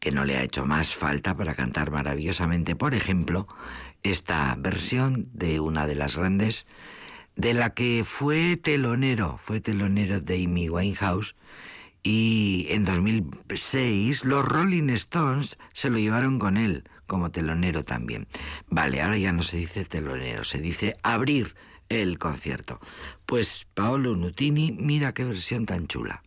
que 0.00 0.12
no 0.12 0.24
le 0.24 0.36
ha 0.36 0.42
hecho 0.42 0.66
más 0.66 0.94
falta 0.94 1.36
para 1.36 1.54
cantar 1.54 1.90
maravillosamente, 1.90 2.76
por 2.76 2.94
ejemplo, 2.94 3.48
esta 4.02 4.54
versión 4.58 5.28
de 5.32 5.60
una 5.60 5.86
de 5.86 5.94
las 5.94 6.16
grandes, 6.16 6.66
de 7.34 7.54
la 7.54 7.70
que 7.74 8.02
fue 8.04 8.56
telonero, 8.56 9.38
fue 9.38 9.60
telonero 9.60 10.20
de 10.20 10.44
Amy 10.44 10.68
Winehouse, 10.68 11.34
y 12.02 12.66
en 12.70 12.84
2006 12.84 14.24
los 14.24 14.44
Rolling 14.44 14.90
Stones 14.90 15.58
se 15.72 15.90
lo 15.90 15.98
llevaron 15.98 16.38
con 16.38 16.56
él 16.56 16.84
como 17.06 17.30
telonero 17.30 17.82
también. 17.82 18.26
Vale, 18.68 19.02
ahora 19.02 19.18
ya 19.18 19.32
no 19.32 19.42
se 19.42 19.56
dice 19.56 19.84
telonero, 19.84 20.44
se 20.44 20.58
dice 20.58 20.96
abrir 21.02 21.54
el 21.88 22.18
concierto. 22.18 22.80
Pues 23.26 23.66
Paolo 23.74 24.16
Nutini, 24.16 24.72
mira 24.72 25.14
qué 25.14 25.24
versión 25.24 25.66
tan 25.66 25.86
chula. 25.86 26.22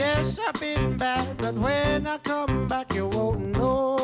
Yes, 0.00 0.38
I've 0.38 0.58
been 0.60 0.96
but 0.96 1.54
when 1.54 2.06
I 2.06 2.16
come 2.18 2.68
back, 2.68 2.94
you 2.94 3.06
won't 3.06 3.58
no. 3.58 4.00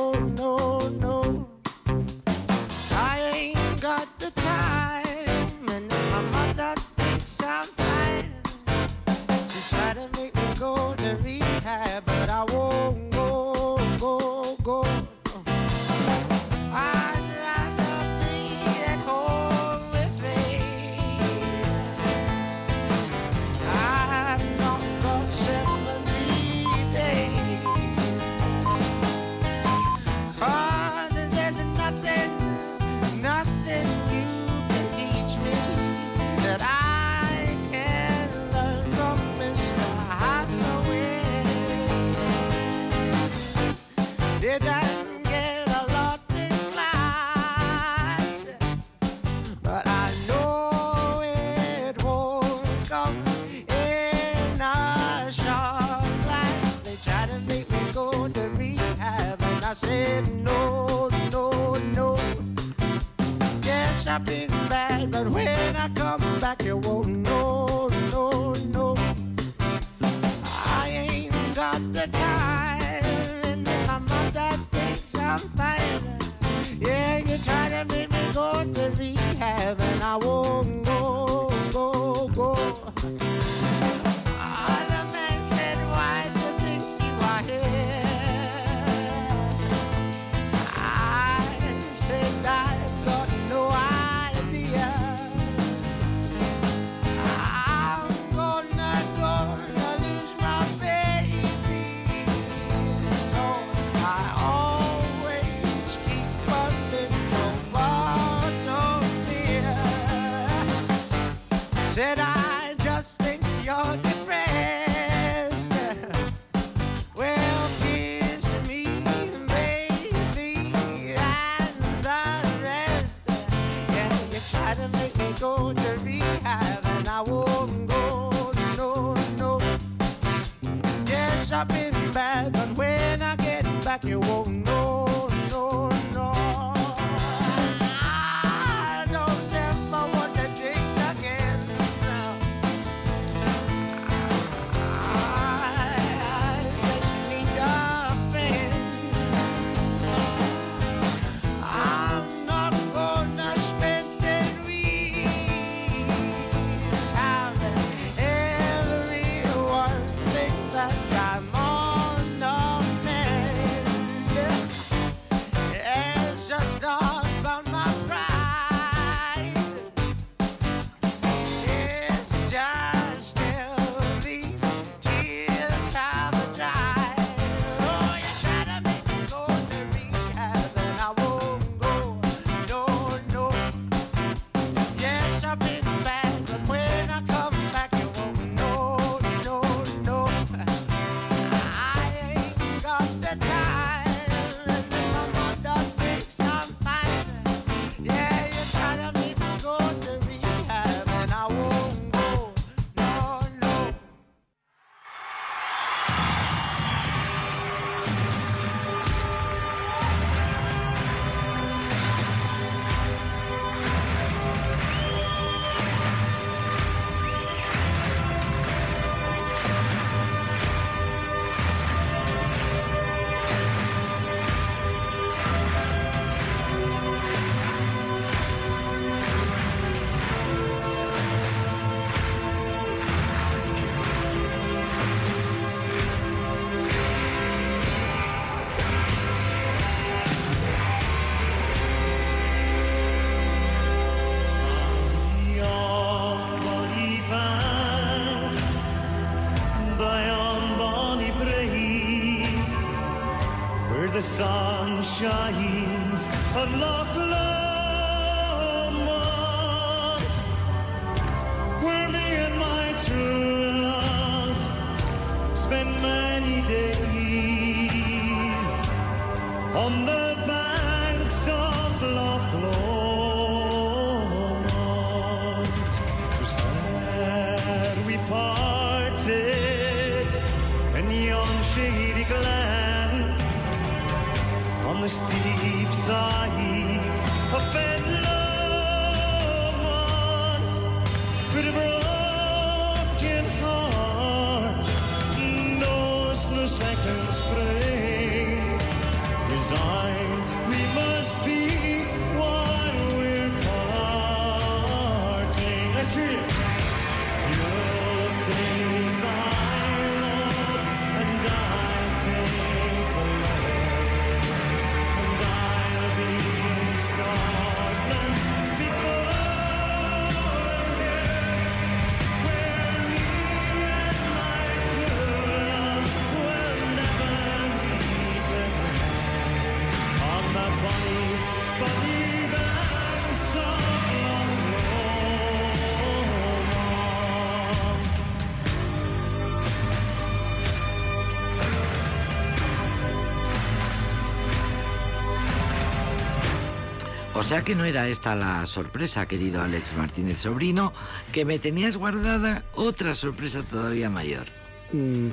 O 347.38 347.42
sea 347.42 347.62
que 347.62 347.74
no 347.74 347.84
era 347.84 348.08
esta 348.08 348.34
la 348.34 348.64
sorpresa, 348.66 349.26
querido 349.26 349.62
Alex 349.62 349.94
Martínez 349.96 350.38
Sobrino, 350.38 350.92
que 351.32 351.44
me 351.44 351.58
tenías 351.58 351.96
guardada 351.96 352.62
otra 352.74 353.14
sorpresa 353.14 353.62
todavía 353.62 354.08
mayor. 354.10 354.44
Mm, 354.92 355.28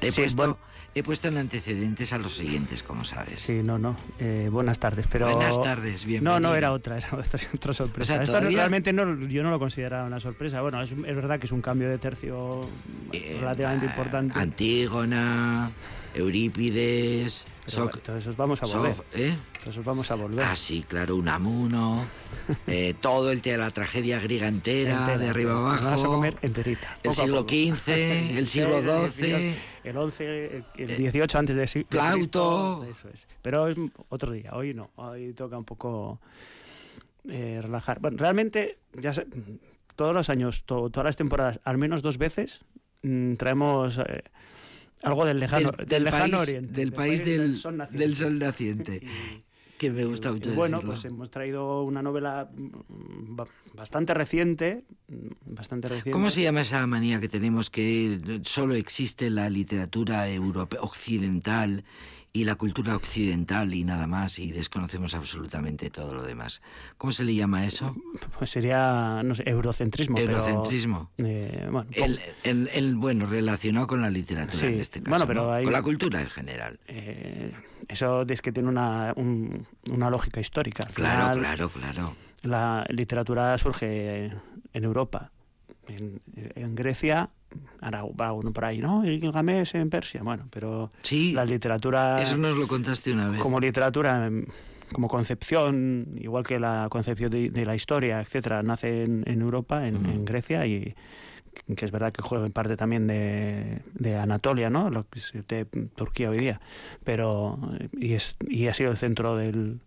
He, 0.00 0.10
sí, 0.10 0.20
puesto, 0.22 0.36
bueno, 0.36 0.58
he 0.94 1.02
puesto 1.02 1.28
en 1.28 1.38
antecedentes 1.38 2.12
a 2.12 2.18
los 2.18 2.36
siguientes, 2.36 2.82
como 2.84 3.04
sabes. 3.04 3.40
sí, 3.40 3.62
no, 3.64 3.78
no. 3.78 3.96
eh, 4.20 4.48
buenas 4.50 4.78
tardes, 4.78 5.06
pero... 5.10 5.28
Buenas 5.34 5.60
tardes, 5.62 6.02
No, 6.02 6.08
bienvenido. 6.08 6.40
no, 6.40 6.54
era 6.54 6.72
otra, 6.72 6.98
era 6.98 7.08
otra, 7.12 7.40
otra 7.54 7.74
sorpresa. 7.74 8.12
O 8.12 8.16
sea, 8.16 8.22
Esto 8.24 8.36
todavía- 8.38 8.58
realmente 8.58 8.92
no, 8.92 9.26
yo 9.26 9.42
no 9.42 9.50
lo 9.50 9.58
consideraba 9.58 10.06
una 10.06 10.20
sorpresa. 10.20 10.60
Bueno, 10.62 10.80
es, 10.82 10.92
es 10.92 10.96
verdad 11.16 11.40
que 11.40 11.46
es 11.46 11.52
un 11.52 11.62
cambio 11.62 11.90
de 11.90 11.98
tercio 11.98 12.68
Eh, 13.12 13.36
relativamente 13.40 13.86
ah, 13.86 13.90
importante. 13.90 14.38
Antígona, 14.38 15.68
Eurípides, 16.14 17.46
Pero 17.64 17.76
Soc- 17.76 17.82
bueno, 17.84 17.92
entonces 17.98 18.36
vamos 18.36 18.62
a 18.62 18.66
volver. 18.66 18.94
Sof- 18.94 19.04
¿eh? 19.14 19.36
Entonces 19.58 19.84
vamos 19.84 20.10
a 20.10 20.14
volver. 20.14 20.44
Ah, 20.44 20.54
sí, 20.54 20.84
claro, 20.86 21.16
Unamuno, 21.16 22.04
eh, 22.66 22.94
todo 23.00 23.30
el 23.32 23.40
de 23.42 23.56
la 23.56 23.70
tragedia 23.70 24.20
griega 24.20 24.46
entera, 24.48 24.98
Entera, 25.00 25.18
de 25.18 25.28
arriba 25.30 25.52
abajo. 25.58 25.84
Vas 25.84 26.02
a 26.02 26.06
comer 26.06 26.36
enterita. 26.42 26.98
El 27.02 27.14
siglo. 27.14 27.42
XV, 27.48 27.88
el 28.38 28.46
siglo 28.48 28.80
XII. 29.10 29.54
El 29.84 29.96
11, 29.96 30.56
el- 30.76 30.90
el 30.90 30.96
18 30.96 31.38
antes 31.38 31.56
de 31.56 31.66
siglo 31.66 31.88
Plauto. 31.88 32.84
Eso 32.90 33.08
es. 33.08 33.26
Pero 33.42 33.68
es 33.68 33.76
otro 34.08 34.32
día, 34.32 34.50
hoy 34.54 34.74
no. 34.74 34.90
Hoy 34.96 35.32
toca 35.34 35.58
un 35.58 35.64
poco 35.64 36.20
eh, 37.28 37.60
relajar. 37.62 38.00
Bueno, 38.00 38.16
realmente, 38.18 38.78
ya 39.00 39.12
sé, 39.12 39.26
todos 39.96 40.12
los 40.14 40.28
años, 40.28 40.64
to- 40.64 40.90
todas 40.90 41.04
las 41.06 41.16
temporadas, 41.16 41.60
al 41.64 41.78
menos 41.78 42.02
dos 42.02 42.18
veces, 42.18 42.64
mm, 43.02 43.34
traemos 43.34 43.98
eh, 43.98 44.22
algo 45.04 45.24
del 45.24 45.38
lejano, 45.38 45.70
del, 45.86 46.04
lejano 46.04 46.36
país, 46.38 46.48
oriente. 46.48 46.72
del 46.80 46.92
país 46.92 47.24
del, 47.24 47.56
sol 47.56 47.76
naciente. 47.76 48.04
del 48.04 48.14
sol 48.14 48.38
naciente. 48.38 49.02
Que 49.76 49.90
me 49.90 50.04
gusta 50.04 50.30
mucho 50.30 50.52
y 50.52 50.54
bueno, 50.54 50.76
decirlo. 50.76 50.92
pues 50.94 51.04
hemos 51.04 51.30
traído 51.32 51.82
una 51.82 52.00
novela 52.00 52.48
mm, 52.54 53.34
ba- 53.34 53.48
bastante 53.74 54.14
reciente, 54.14 54.84
mm, 55.08 55.14
bastante 55.54 55.88
reciente. 55.88 56.10
¿Cómo 56.12 56.30
se 56.30 56.42
llama 56.42 56.60
esa 56.60 56.86
manía 56.86 57.20
que 57.20 57.28
tenemos 57.28 57.70
que 57.70 58.40
solo 58.44 58.76
existe 58.76 59.30
la 59.30 59.50
literatura 59.50 60.28
europea 60.30 60.80
occidental 60.80 61.84
y 62.36 62.42
la 62.44 62.56
cultura 62.56 62.96
occidental 62.96 63.72
y 63.74 63.84
nada 63.84 64.08
más 64.08 64.40
y 64.40 64.50
desconocemos 64.50 65.14
absolutamente 65.14 65.88
todo 65.88 66.12
lo 66.14 66.24
demás? 66.24 66.62
¿Cómo 66.98 67.12
se 67.12 67.22
le 67.24 67.32
llama 67.32 67.64
eso? 67.64 67.94
Pues 68.36 68.50
sería, 68.50 69.22
no 69.24 69.36
sé, 69.36 69.48
eurocentrismo. 69.48 70.16
pero, 70.16 70.32
Eurocentrismo. 70.32 71.12
eh, 71.18 71.68
bueno, 71.70 71.88
El, 71.92 72.20
el- 72.42 72.68
el, 72.74 72.96
bueno, 72.96 73.26
relacionado 73.26 73.86
con 73.86 74.02
la 74.02 74.10
literatura 74.10 74.58
Sí, 74.58 74.66
en 74.66 74.80
este 74.80 74.98
caso, 75.00 75.10
bueno, 75.10 75.26
pero 75.28 75.44
¿no? 75.44 75.52
hay- 75.52 75.62
con 75.64 75.72
la 75.72 75.82
cultura 75.82 76.20
en 76.20 76.28
general. 76.28 76.80
eh, 76.88 77.52
eso 77.86 78.22
es 78.28 78.42
que 78.42 78.50
tiene 78.50 78.68
una, 78.68 79.12
un- 79.14 79.64
una 79.92 80.10
lógica 80.10 80.40
histórica. 80.40 80.82
Al 80.88 80.92
Claro, 80.92 81.22
final, 81.22 81.38
claro, 81.38 81.68
claro. 81.70 82.16
La 82.42 82.84
literatura 82.90 83.56
surge 83.58 84.32
en 84.72 84.84
Europa, 84.84 85.30
en, 85.88 86.20
en 86.54 86.74
Grecia, 86.74 87.30
ahora 87.80 88.04
va 88.18 88.32
uno 88.32 88.52
por 88.52 88.64
ahí, 88.64 88.78
¿no? 88.78 89.04
Y 89.08 89.20
Gilgamesh 89.20 89.76
en 89.76 89.90
Persia, 89.90 90.22
bueno, 90.22 90.46
pero 90.50 90.90
Sí, 91.02 91.32
la 91.32 91.44
literatura 91.44 92.20
eso 92.22 92.36
nos 92.36 92.56
lo 92.56 92.66
contaste 92.66 93.12
una 93.12 93.28
vez. 93.28 93.40
como 93.40 93.60
literatura, 93.60 94.26
em, 94.26 94.46
como 94.92 95.08
concepción, 95.08 96.08
igual 96.20 96.44
que 96.44 96.58
la 96.60 96.88
concepción 96.90 97.30
de, 97.30 97.50
de 97.50 97.64
la 97.64 97.74
historia, 97.74 98.20
etcétera, 98.20 98.62
nace 98.62 99.04
en, 99.04 99.22
en 99.26 99.40
Europa, 99.40 99.86
en, 99.88 100.24
Grecia 100.24 100.66
y 100.66 100.94
que 101.76 101.84
es 101.84 101.90
verdad 101.92 102.12
que 102.12 102.20
juega 102.22 102.44
en 102.46 102.52
parte 102.52 102.76
también 102.76 103.06
de, 103.06 103.80
de 103.94 104.16
Anatolia, 104.16 104.70
¿no? 104.70 104.90
Lo 104.90 105.04
que 105.08 105.18
es 105.20 105.32
de 105.48 105.64
Turquía 105.96 106.30
hoy 106.30 106.38
día, 106.38 106.60
pero 107.04 107.58
y 107.92 108.14
es 108.14 108.36
y 108.48 108.66
ha 108.66 108.74
sido 108.74 108.90
el 108.90 108.96
centro 108.96 109.36
del, 109.36 109.80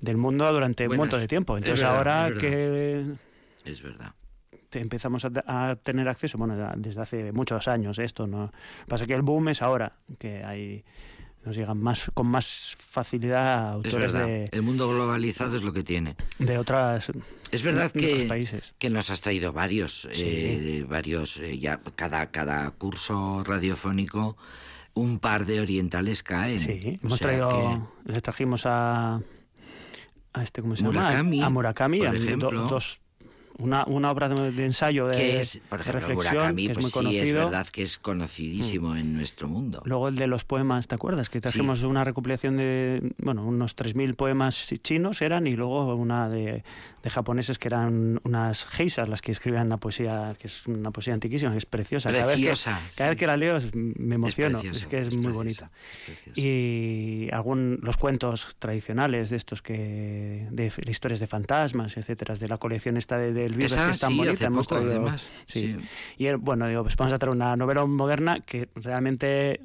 del 0.00 0.16
mundo 0.16 0.52
durante 0.52 0.86
un 0.88 0.96
montón 0.96 1.20
de 1.20 1.28
tiempo. 1.28 1.56
es 1.56 1.62
Entonces 1.64 1.82
verdad, 1.88 1.96
ahora 2.24 2.28
es 2.28 2.40
que 2.40 3.04
Es 3.64 3.82
verdad. 3.82 4.12
Empezamos 4.72 5.24
a, 5.24 5.30
a 5.70 5.76
tener 5.76 6.08
acceso, 6.08 6.36
bueno, 6.38 6.54
desde 6.76 7.00
hace 7.00 7.32
muchos 7.32 7.68
años 7.68 7.98
esto, 7.98 8.26
¿no? 8.26 8.52
Pasa 8.86 9.06
que 9.06 9.14
el 9.14 9.22
boom 9.22 9.48
es 9.48 9.62
ahora, 9.62 9.92
que 10.18 10.44
hay 10.44 10.84
nos 11.44 11.56
llegan 11.56 11.78
más 11.78 12.10
con 12.14 12.26
más 12.26 12.76
facilidad 12.78 13.68
Es 13.68 13.74
autores 13.94 14.12
verdad. 14.12 14.26
de, 14.26 14.44
El 14.50 14.62
mundo 14.62 14.88
globalizado 14.88 15.56
es 15.56 15.62
lo 15.62 15.72
que 15.72 15.82
tiene. 15.84 16.16
de 16.38 16.58
otras 16.58 17.10
Es 17.52 17.62
verdad 17.62 17.90
de 17.92 18.00
que, 18.00 18.24
países. 18.26 18.74
que 18.78 18.90
nos 18.90 19.08
has 19.08 19.20
traído 19.22 19.52
varios, 19.52 20.08
Sí. 20.12 20.22
eh, 20.24 20.84
varios, 20.86 21.38
eh, 21.38 21.58
ya 21.58 21.80
cada, 21.94 22.30
cada 22.32 22.70
curso 22.72 23.44
radiofónico, 23.44 24.36
un 24.94 25.20
par 25.20 25.46
de 25.46 25.60
orientales 25.60 26.22
caen. 26.24 26.58
Sí, 26.58 26.98
O 27.02 27.06
hemos 27.06 27.20
traído, 27.20 27.92
le 28.04 28.20
trajimos 28.20 28.66
a 28.66 29.22
a 30.34 30.42
este 30.42 30.60
cómo 30.60 30.76
se 30.76 30.82
Murakami, 30.84 31.36
llama, 31.38 31.46
a 31.46 31.50
Murakami, 31.50 31.98
por 32.00 32.08
a- 32.08 32.10
do- 32.12 32.16
ejemplo. 32.16 32.50
dos 32.68 33.00
una, 33.58 33.84
una 33.86 34.10
obra 34.10 34.28
de, 34.28 34.52
de 34.52 34.64
ensayo 34.66 35.06
de, 35.08 35.16
que 35.16 35.38
es, 35.40 35.60
por 35.68 35.78
de 35.78 35.82
ejemplo, 35.90 36.00
reflexión 36.08 36.34
Murakami, 36.36 36.66
que 36.66 36.72
es 36.72 36.78
pues 36.78 36.82
muy 36.84 36.90
sí, 36.90 36.98
es 36.98 37.22
conocido. 37.24 37.40
Mm. 37.42 37.50
verdad 37.50 37.66
que 37.68 37.82
es 37.82 37.98
conocidísimo 37.98 38.96
en 38.96 39.14
nuestro 39.14 39.48
mundo. 39.48 39.82
Luego 39.84 40.08
el 40.08 40.16
de 40.16 40.26
los 40.26 40.44
poemas, 40.44 40.86
¿te 40.86 40.94
acuerdas? 40.94 41.28
Que 41.28 41.40
trajimos 41.40 41.82
una 41.82 42.04
recopilación 42.04 42.56
de, 42.56 43.12
bueno, 43.18 43.44
unos 43.44 43.76
3.000 43.76 44.14
poemas 44.14 44.72
chinos 44.82 45.22
eran 45.22 45.46
y 45.46 45.52
luego 45.52 45.94
una 45.96 46.28
de, 46.28 46.62
de 47.02 47.10
japoneses 47.10 47.58
que 47.58 47.68
eran 47.68 48.20
unas 48.24 48.64
geisas 48.64 49.08
las 49.08 49.22
que 49.22 49.32
escribían 49.32 49.68
la 49.68 49.76
poesía, 49.78 50.34
que 50.38 50.46
es 50.46 50.66
una 50.66 50.90
poesía 50.90 51.14
antiquísima, 51.14 51.52
que 51.52 51.58
es 51.58 51.66
preciosa. 51.66 52.10
Cada 52.12 52.26
vez 52.26 52.36
que- 52.36 52.42
Preciosa, 52.46 52.80
Cada 52.96 53.10
vez 53.10 53.16
sí. 53.16 53.20
que, 53.20 53.26
la 53.26 53.36
leo 53.36 53.56
es- 53.56 53.74
me 53.74 54.14
emociono, 54.14 54.58
es, 54.58 54.64
precioso, 54.64 54.88
que 54.88 54.98
es, 55.00 55.08
es 55.08 55.14
muy 55.16 55.32
precioso, 55.32 55.36
bonita. 55.36 55.70
es. 56.26 56.38
Y 56.38 57.28
algún, 57.32 57.78
los 57.82 57.96
cuentos 57.96 58.56
tradicionales 58.58 59.30
de 59.30 59.36
estos 59.36 59.62
que, 59.62 60.46
de, 60.50 60.66
f- 60.66 60.82
historias 60.88 61.20
de 61.20 61.26
fantasmas, 61.26 61.96
etcétera, 61.96 62.34
de 62.34 62.48
la 62.48 62.58
colección 62.58 62.96
esta 62.96 63.18
de, 63.18 63.47
del 63.48 63.56
Vives 63.56 63.72
Esa, 63.72 63.84
que 63.86 63.90
es 63.92 63.98
tan 63.98 64.10
sí, 64.12 64.16
bonita. 64.18 64.44
hemos 64.46 64.66
poco, 64.66 64.80
traído- 64.80 64.92
además. 65.00 65.28
Sí. 65.46 65.60
Sí. 65.60 65.76
Y 66.18 66.26
eh, 66.26 66.34
bueno, 66.36 66.66
digo, 66.68 66.82
pues 66.82 66.96
vamos 66.96 67.12
a 67.12 67.18
traer 67.18 67.34
una 67.34 67.56
novela 67.56 67.84
moderna 67.86 68.40
que 68.40 68.68
realmente 68.74 69.60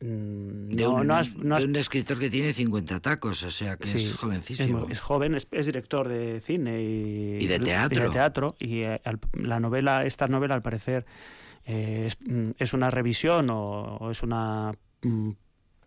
mm, 0.00 0.68
De, 0.68 0.82
no, 0.84 0.90
un, 0.94 1.06
no 1.06 1.14
has- 1.16 1.34
no 1.36 1.54
de 1.56 1.58
has- 1.62 1.64
un 1.64 1.76
escritor 1.76 2.18
que 2.18 2.30
tiene 2.30 2.52
50 2.52 3.00
tacos, 3.00 3.42
o 3.42 3.50
sea 3.50 3.76
que 3.76 3.86
sí, 3.88 3.96
es 3.98 4.14
jovencísimo. 4.14 4.84
Es, 4.86 4.92
es 4.92 5.00
joven, 5.00 5.34
es, 5.34 5.48
es 5.50 5.66
director 5.66 6.08
de 6.08 6.40
cine 6.40 6.82
y, 6.82 7.38
Y 7.40 7.46
de 7.46 7.58
teatro. 7.60 7.98
Y, 7.98 8.02
de 8.02 8.10
teatro, 8.10 8.56
y, 8.58 8.80
eh, 8.80 9.00
al- 9.04 9.20
la 9.34 9.60
novela, 9.60 10.04
esta 10.04 10.28
novela 10.28 10.54
al 10.54 10.62
parecer 10.62 11.06
eh, 11.64 12.04
es, 12.06 12.18
mm, 12.20 12.50
es 12.58 12.72
una 12.72 12.90
revisión 12.90 13.50
o, 13.50 13.96
o 13.96 14.10
es 14.10 14.22
una 14.22 14.74
mm, 15.02 15.30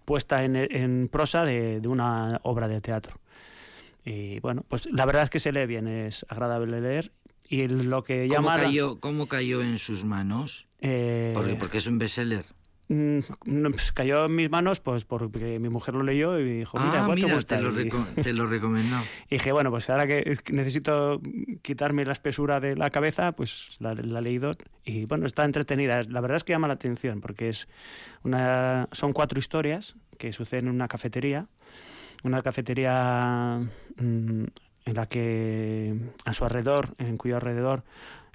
puesta 0.06 0.44
en, 0.44 0.56
en 0.56 1.08
prosa 1.12 1.46
de, 1.46 1.80
de 1.80 1.88
una 1.88 2.40
obra 2.44 2.68
de 2.68 2.82
teatro. 2.82 3.20
Y 4.06 4.40
bueno, 4.40 4.64
pues 4.68 4.86
la 4.92 5.06
verdad 5.06 5.24
es 5.24 5.30
que 5.30 5.40
se 5.40 5.52
lee 5.52 5.66
bien, 5.66 5.88
es 5.88 6.26
agradable 6.30 6.82
leer. 6.82 7.12
Y 7.48 7.68
lo 7.68 8.04
que 8.04 8.28
¿Cómo 8.28 8.48
llama... 8.50 8.58
la- 8.58 8.64
cayó, 8.64 9.00
¿Cómo 9.00 9.28
cayó 9.28 9.62
en 9.62 9.78
sus 9.80 10.06
manos? 10.06 10.68
eh, 10.82 11.32
Porque, 11.36 11.56
porque 11.56 11.78
es 11.80 11.88
un 11.88 11.98
bestseller. 11.98 12.46
mm, 12.88 13.20
pues 13.72 13.92
cayó 13.92 14.26
en 14.26 14.36
mis 14.36 14.50
manos 14.50 14.80
pues 14.80 15.04
porque 15.06 15.60
mi 15.60 15.68
mujer 15.70 15.94
lo 15.96 16.04
leyó 16.04 16.40
y 16.40 16.60
dijo, 16.60 16.80
mira, 16.80 17.02
ah, 17.04 17.06
¿cuánto 17.06 17.28
mira, 17.28 17.40
te 17.42 17.60
lo, 17.62 17.82
Y- 17.82 17.90
te 18.24 18.34
lo 18.34 18.48
recomendó. 18.48 18.98
Y 19.30 19.36
dije, 19.36 19.52
bueno, 19.52 19.72
pues 19.72 19.90
ahora 19.90 20.08
que 20.08 20.38
necesito 20.52 21.22
quitarme 21.62 22.06
la 22.06 22.14
espesura 22.14 22.60
de 22.60 22.76
la 22.76 22.90
cabeza, 22.92 23.32
pues 23.34 23.76
la, 23.80 23.94
la 23.96 24.20
he 24.20 24.22
leído 24.22 24.56
y 24.86 25.06
bueno, 25.06 25.26
está 25.26 25.44
entretenida. 25.44 26.04
La 26.04 26.22
verdad 26.22 26.38
es 26.38 26.44
que 26.44 26.54
llama 26.54 26.68
la 26.68 26.76
atención 26.76 27.20
porque 27.20 27.50
es 27.50 27.68
una, 28.24 28.88
son 28.92 29.12
cuatro 29.14 29.40
historias 29.40 29.96
que 30.18 30.34
suceden 30.34 30.68
en 30.68 30.76
una 30.76 30.88
cafetería, 30.88 31.48
una 32.24 32.42
cafetería 32.42 33.60
mm, 33.98 34.44
en 34.86 34.94
la 34.96 35.06
que 35.08 35.96
a 36.26 36.34
su 36.34 36.46
alrededor, 36.46 36.96
en 36.98 37.18
cuyo 37.18 37.36
alrededor 37.36 37.84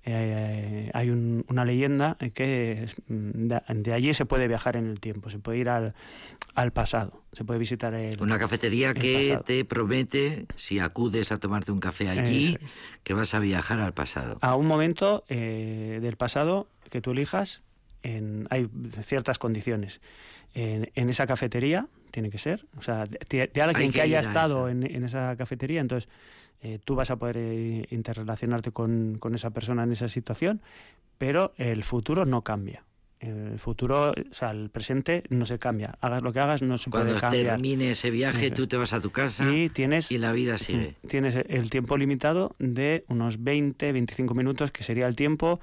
eh, 0.07 0.91
hay 0.93 1.09
un- 1.11 1.45
una 1.49 1.65
leyenda 1.65 2.17
que 2.35 2.87
mm, 3.09 3.49
de, 3.49 3.61
de 3.75 3.93
allí 3.95 4.13
se 4.15 4.27
puede 4.27 4.49
viajar 4.49 4.77
en 4.77 4.87
el 4.87 5.01
tiempo, 5.01 5.31
se 5.31 5.39
puede 5.39 5.59
ir 5.59 5.69
al, 5.71 5.95
al 6.55 6.73
pasado, 6.73 7.23
se 7.33 7.45
puede 7.45 7.59
visitar 7.59 7.95
el, 7.95 8.21
Una 8.21 8.39
cafetería 8.39 8.91
el 8.91 8.95
que 8.99 9.29
pasado. 9.29 9.45
te 9.45 9.65
promete, 9.65 10.47
si 10.57 10.79
acudes 10.79 11.33
a 11.33 11.39
tomarte 11.41 11.73
un 11.73 11.81
café 11.81 12.11
allí, 12.11 12.59
es. 12.63 12.77
que 13.03 13.15
vas 13.15 13.33
a 13.35 13.39
viajar 13.41 13.81
al 13.81 13.95
pasado. 13.95 14.39
a 14.43 14.55
un 14.57 14.67
momento 14.67 15.25
eh, 15.29 16.01
del 16.03 16.17
pasado 16.17 16.69
que 16.91 17.01
tú 17.01 17.13
elijas, 17.13 17.63
en, 18.03 18.47
hay 18.51 18.69
ciertas 19.03 19.39
condiciones. 19.39 20.03
En, 20.55 20.91
en 20.95 21.09
esa 21.09 21.27
cafetería, 21.27 21.89
tiene 22.15 22.31
que 22.31 22.39
ser, 22.39 22.65
o 22.79 22.83
sea, 22.83 23.07
de, 23.07 23.51
de 23.53 23.63
alguien 23.63 23.91
que, 23.91 23.97
que 23.99 24.03
haya 24.03 24.21
estado 24.21 24.69
en, 24.69 24.85
en 24.89 25.03
esa 25.05 25.35
cafetería, 25.37 25.81
entonces 25.81 26.09
eh, 26.63 26.79
tú 26.85 26.95
vas 26.95 27.11
a 27.11 27.17
poder 27.17 27.37
eh, 27.39 27.87
interrelacionarte 27.91 28.71
con, 28.71 29.17
con 29.19 29.35
esa 29.35 29.51
persona 29.51 29.83
en 29.83 29.91
esa 29.91 30.07
situación, 30.09 30.63
pero 31.19 31.53
el 31.59 31.83
futuro 31.83 32.25
no 32.25 32.43
cambia. 32.43 32.85
El 33.19 33.59
futuro, 33.59 34.11
o 34.13 34.35
sea, 34.35 34.53
el 34.53 34.71
presente 34.71 35.25
no 35.29 35.45
se 35.45 35.59
cambia. 35.59 35.97
Hagas 36.01 36.23
lo 36.23 36.33
que 36.33 36.39
hagas, 36.39 36.63
no 36.63 36.79
se 36.79 36.91
Cuando 36.91 37.11
puede 37.11 37.21
cambiar. 37.21 37.47
termine 37.57 37.91
ese 37.91 38.11
viaje, 38.11 38.47
Eso 38.47 38.55
tú 38.55 38.67
te 38.69 38.77
vas 38.77 38.93
a 38.93 39.01
tu 39.01 39.11
casa 39.11 39.51
Y 39.51 39.71
tienes 39.71 40.13
y 40.13 40.19
la 40.19 40.31
vida 40.31 40.57
sigue. 40.59 40.95
Tienes 41.09 41.35
el 41.35 41.69
tiempo 41.71 41.97
limitado 41.97 42.55
de 42.61 43.05
unos 43.09 43.43
20, 43.43 43.93
25 43.93 44.35
minutos, 44.35 44.71
que 44.71 44.85
sería 44.85 45.07
el 45.09 45.17
tiempo 45.17 45.59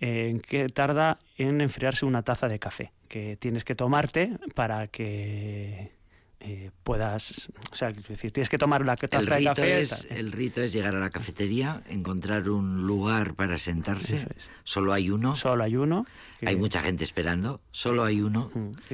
eh, 0.00 0.28
en 0.28 0.40
que 0.40 0.68
tarda 0.68 1.18
en 1.36 1.60
enfriarse 1.60 2.04
una 2.06 2.22
taza 2.22 2.46
de 2.46 2.58
café, 2.58 2.92
que 3.08 3.36
tienes 3.36 3.64
que 3.64 3.74
tomarte 3.74 4.30
para 4.54 4.86
que 4.88 5.92
eh, 6.40 6.70
puedas, 6.84 7.48
o 7.72 7.74
sea, 7.74 7.88
es 7.88 8.06
decir, 8.06 8.30
tienes 8.30 8.48
que 8.48 8.58
tomar 8.58 8.84
la 8.84 8.94
taza 8.96 9.18
El 9.18 9.26
de 9.26 9.44
café. 9.44 9.80
es, 9.80 10.06
el 10.10 10.30
rito 10.30 10.60
es 10.62 10.72
llegar 10.72 10.94
a 10.94 11.00
la 11.00 11.10
cafetería, 11.10 11.82
encontrar 11.88 12.48
un 12.48 12.86
lugar 12.86 13.34
para 13.34 13.58
sentarse. 13.58 14.16
Eso 14.16 14.28
es. 14.36 14.48
Solo 14.62 14.92
hay 14.92 15.10
uno. 15.10 15.34
Solo 15.34 15.64
hay 15.64 15.74
uno. 15.76 16.06
que- 16.38 16.48
Hay 16.48 16.56
mucha 16.56 16.80
gente 16.80 17.02
esperando. 17.02 17.60
Solo 17.72 18.04
hay 18.04 18.20
uno. 18.20 18.52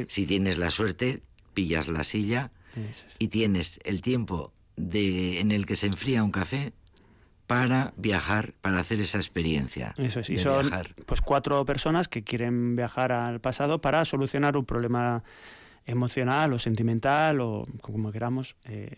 Si 0.09 0.27
tienes 0.27 0.57
la 0.57 0.71
suerte, 0.71 1.23
pillas 1.53 1.89
la 1.89 2.03
silla 2.05 2.51
es. 2.77 3.05
y 3.19 3.29
tienes 3.29 3.79
el 3.85 4.01
tiempo 4.01 4.53
de, 4.77 5.39
en 5.41 5.53
el 5.53 5.67
que 5.67 5.77
se 5.77 5.87
enfría 5.87 6.25
un 6.25 6.33
café 6.33 6.73
para 7.55 7.93
viajar, 7.97 8.53
para 8.61 8.81
hacer 8.81 8.99
esa 8.99 9.19
experiencia. 9.19 9.95
Eso 9.97 10.21
es, 10.21 10.31
y 10.31 10.37
son 10.39 10.63
viajar. 10.69 10.95
pues 11.07 11.21
cuatro 11.21 11.65
personas 11.65 12.09
que 12.09 12.25
quieren 12.25 12.75
viajar 12.75 13.13
al 13.13 13.41
pasado 13.41 13.81
para 13.81 14.05
solucionar 14.05 14.57
un 14.57 14.65
problema 14.65 15.23
emocional 15.87 16.53
o 16.53 16.59
sentimental 16.59 17.41
o 17.41 17.67
como 17.81 18.11
queramos, 18.11 18.57
eh, 18.65 18.97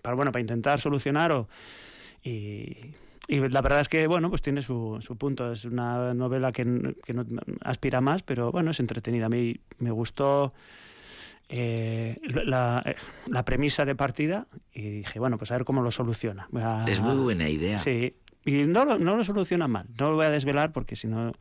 para 0.00 0.14
bueno, 0.14 0.30
para 0.30 0.40
intentar 0.42 0.78
solucionar 0.78 1.32
o 1.32 1.48
y, 2.22 2.94
y 3.26 3.48
la 3.48 3.60
verdad 3.62 3.80
es 3.80 3.88
que 3.88 4.06
bueno, 4.06 4.30
pues 4.30 4.42
tiene 4.42 4.62
su, 4.62 4.98
su 5.00 5.16
punto. 5.16 5.50
Es 5.50 5.64
una 5.64 6.14
novela 6.14 6.52
que, 6.52 6.94
que 7.04 7.14
no 7.14 7.24
aspira 7.62 8.00
más, 8.00 8.22
pero 8.22 8.52
bueno, 8.52 8.70
es 8.70 8.78
entretenida. 8.78 9.26
A 9.26 9.28
mí 9.28 9.58
me 9.78 9.90
gustó 9.90 10.52
eh, 11.48 12.16
la, 12.44 12.82
la 13.26 13.44
premisa 13.44 13.84
de 13.84 13.94
partida 13.94 14.46
y 14.72 14.90
dije, 14.98 15.18
bueno, 15.18 15.38
pues 15.38 15.50
a 15.52 15.54
ver 15.56 15.64
cómo 15.64 15.82
lo 15.82 15.90
soluciona. 15.90 16.48
A- 16.54 16.84
Es 16.88 17.00
muy 17.00 17.16
buena 17.16 17.48
idea. 17.48 17.78
Sí, 17.78 18.14
y 18.44 18.64
no, 18.64 18.84
lo- 18.84 18.98
no 18.98 19.16
lo 19.16 19.24
soluciona 19.24 19.68
mal. 19.68 19.86
No 19.98 20.10
lo 20.10 20.16
voy 20.16 20.26
a 20.26 20.30
desvelar 20.30 20.72
porque 20.72 20.96
si 20.96 21.06
no... 21.08 21.32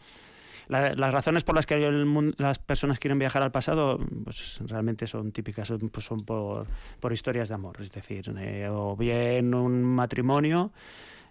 la- 0.68 0.93
las 0.95 1.14
razones 1.14 1.43
por 1.43 1.56
las 1.56 1.66
que 1.66 1.76
el 1.76 2.34
las 2.38 2.60
personas 2.60 2.99
quieren 2.99 3.20
viajar 3.20 3.41
al 3.43 3.51
pasado, 3.51 3.99
pues 4.24 4.60
realmente 4.66 5.06
son 5.08 5.32
típicas, 5.32 5.68
son, 5.68 5.89
pues 5.89 6.06
son 6.06 6.22
por, 6.26 6.68
por 6.99 7.12
historias 7.14 7.49
de 7.49 7.56
amor. 7.56 7.78
Es 7.82 7.91
decir, 7.91 8.34
eh, 8.39 8.68
o 8.72 8.95
bien 8.95 9.53
un 9.56 9.84
matrimonio 9.84 10.72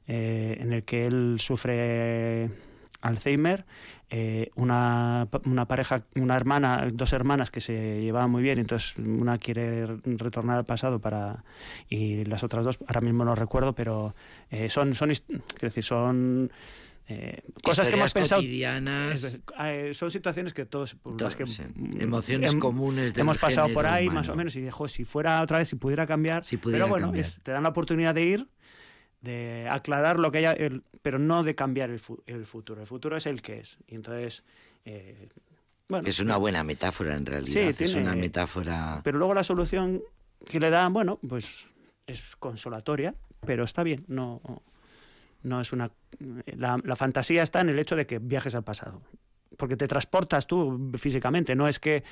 eh, 0.06 0.56
en 0.60 0.72
el 0.72 0.84
que 0.84 1.06
él 1.06 1.36
sufre 1.40 2.50
Alzheimer, 3.04 3.64
eh, 4.10 4.50
una, 4.54 5.28
una 5.44 5.66
pareja, 5.66 6.04
una 6.16 6.36
hermana, 6.36 6.88
dos 6.92 7.12
hermanas 7.12 7.50
que 7.50 7.60
se 7.60 8.00
llevaban 8.02 8.30
muy 8.30 8.42
bien, 8.42 8.58
entonces 8.58 8.94
una 8.98 9.38
quiere 9.38 9.86
retornar 10.04 10.56
al 10.58 10.64
pasado 10.64 11.00
para 11.00 11.44
y 11.88 12.24
las 12.24 12.42
otras 12.44 12.64
dos 12.64 12.78
ahora 12.86 13.00
mismo 13.00 13.24
no 13.24 13.34
recuerdo, 13.34 13.74
pero 13.74 14.14
eh, 14.50 14.68
son 14.68 14.94
son 14.94 15.10
quiero 15.10 15.42
decir 15.60 15.84
son 15.84 16.50
eh, 17.06 17.42
cosas 17.62 17.86
que 17.88 17.96
hemos 17.96 18.14
pensado 18.14 18.40
cotidianas, 18.40 19.22
es- 19.24 19.40
eh, 19.60 19.92
son 19.92 20.10
situaciones 20.10 20.54
que 20.54 20.64
todos 20.64 20.94
por 20.94 21.20
las 21.20 21.36
que 21.36 21.46
sí. 21.46 21.62
mm, 21.74 22.00
emociones 22.00 22.54
hem- 22.54 22.58
comunes 22.58 23.12
del 23.12 23.20
hemos 23.20 23.36
pasado 23.36 23.68
por 23.74 23.86
ahí 23.86 24.06
humano. 24.06 24.20
más 24.20 24.28
o 24.30 24.36
menos 24.36 24.56
y 24.56 24.62
dijo 24.62 24.88
si 24.88 25.04
fuera 25.04 25.42
otra 25.42 25.58
vez 25.58 25.68
si 25.68 25.76
pudiera 25.76 26.06
cambiar 26.06 26.44
Si 26.44 26.56
pudiera 26.56 26.84
pero 26.84 26.88
bueno 26.88 27.08
cambiar. 27.08 27.26
es- 27.26 27.38
te 27.42 27.52
dan 27.52 27.62
la 27.62 27.68
oportunidad 27.68 28.14
de 28.14 28.24
ir 28.24 28.48
de 29.24 29.66
aclarar 29.70 30.18
lo 30.18 30.30
que 30.30 30.38
haya 30.38 30.52
el- 30.52 30.82
pero 31.02 31.18
no 31.18 31.42
de 31.42 31.54
cambiar 31.54 31.90
el, 31.90 31.98
fu- 31.98 32.22
el 32.26 32.44
futuro 32.46 32.80
el 32.82 32.86
futuro 32.86 33.16
es 33.16 33.26
el 33.26 33.40
que 33.42 33.58
es 33.60 33.78
y 33.88 33.94
entonces 33.94 34.44
eh, 34.84 35.28
bueno 35.88 36.06
Es 36.06 36.20
una 36.20 36.36
buena 36.36 36.62
metáfora 36.62 37.14
en 37.16 37.24
realidad. 37.26 37.68
es 37.70 37.76
tiene- 37.76 38.00
una 38.02 38.14
metáfora. 38.14 39.00
pero 39.02 39.18
luego 39.18 39.34
la 39.34 39.44
solución 39.44 40.02
que 40.48 40.60
le 40.60 40.70
dan 40.70 40.92
bueno 40.92 41.18
pues 41.26 41.66
es 42.06 42.36
consolatoria 42.36 43.14
pero 43.46 43.64
está 43.64 43.82
bien 43.82 44.04
no 44.08 44.40
no 45.42 45.60
es 45.60 45.72
una 45.72 45.90
la, 46.56 46.78
la 46.84 46.96
fantasía 46.96 47.42
está 47.42 47.60
en 47.60 47.70
el 47.70 47.78
hecho 47.78 47.96
de 47.96 48.06
que 48.06 48.18
viajes 48.18 48.54
al 48.54 48.64
pasado 48.64 49.00
porque 49.56 49.76
te 49.76 49.86
transportas 49.88 50.46
tú 50.46 50.90
físicamente 50.98 51.54
no 51.54 51.66
es 51.68 51.78
que 51.78 52.02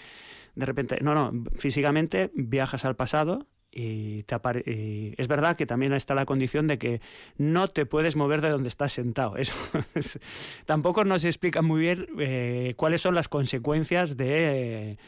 de 0.55 0.67
repente 0.67 0.99
no 1.03 1.15
no 1.15 1.45
físicamente 1.59 2.31
viajas 2.35 2.85
al 2.85 2.97
pasado 2.97 3.47
y, 3.75 4.23
te 4.25 4.35
apare- 4.35 4.63
y 4.67 5.15
es 5.17 5.29
verdad 5.29 5.57
que 5.57 5.65
también 5.67 5.93
está 5.95 6.15
la 6.15 6.27
condición 6.27 6.67
de 6.67 6.79
que 6.79 7.01
no 7.39 7.69
te 7.69 7.87
puedes 7.87 8.17
mover 8.17 8.43
de 8.43 8.51
donde 8.51 8.69
estás 8.69 8.93
sentado. 8.93 9.37
Eso 9.39 9.55
es- 9.95 10.19
tampoco 10.67 11.05
nos 11.05 11.25
explica 11.25 11.63
muy 11.63 11.81
bien 11.81 12.07
eh, 12.19 12.75
cuáles 12.77 13.01
son 13.01 13.15
las 13.15 13.29
consecuencias 13.29 14.17
de, 14.17 14.99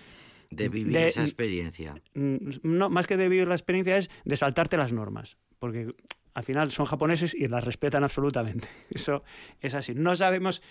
de 0.50 0.68
vivir 0.70 0.92
de- 0.94 1.08
esa 1.08 1.22
experiencia. 1.22 1.94
mm, 2.14 2.36
no, 2.62 2.88
más 2.90 3.06
que 3.06 3.16
de 3.16 3.28
vivir 3.28 3.46
la 3.48 3.54
experiencia 3.54 3.96
es 3.98 4.08
de 4.24 4.36
saltarte 4.36 4.76
las 4.78 4.92
normas, 4.92 5.36
porque 5.58 5.94
al 6.32 6.42
final 6.42 6.70
son 6.70 6.86
japoneses 6.86 7.34
y 7.34 7.46
las 7.48 7.62
respetan 7.64 8.02
absolutamente. 8.02 8.66
Eso 8.90 9.22
es 9.60 9.74
así. 9.74 9.94
No 9.94 10.16
sabemos 10.16 10.62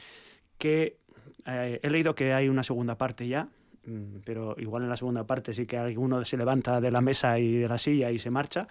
que 0.58 0.98
eh, 1.46 1.80
he 1.84 1.90
leído 1.90 2.16
que 2.16 2.34
hay 2.34 2.50
una 2.50 2.64
segunda 2.64 2.98
parte 2.98 3.28
ya, 3.28 3.50
pero 4.24 4.56
igual 4.58 4.84
en 4.84 4.90
la 4.90 4.98
segunda 4.98 5.26
parte 5.26 5.54
sí 5.54 5.66
que 5.66 5.78
alguno 5.78 6.24
se 6.24 6.38
levanta 6.38 6.80
de 6.80 6.92
la 6.92 7.02
mesa 7.02 7.38
y 7.38 7.58
de 7.58 7.68
la 7.68 7.78
silla 7.78 8.12
y 8.12 8.20
se 8.20 8.30
marcha. 8.30 8.68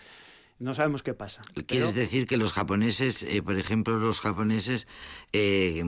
No 0.62 0.74
sabemos 0.74 1.02
qué 1.02 1.12
pasa. 1.12 1.42
Quieres 1.66 1.90
Pero- 1.90 1.92
decir 1.92 2.26
que 2.28 2.36
los 2.36 2.52
japoneses, 2.52 3.24
eh, 3.24 3.42
por 3.42 3.56
ejemplo, 3.58 3.98
los 3.98 4.20
japoneses, 4.20 4.86
eh, 5.32 5.82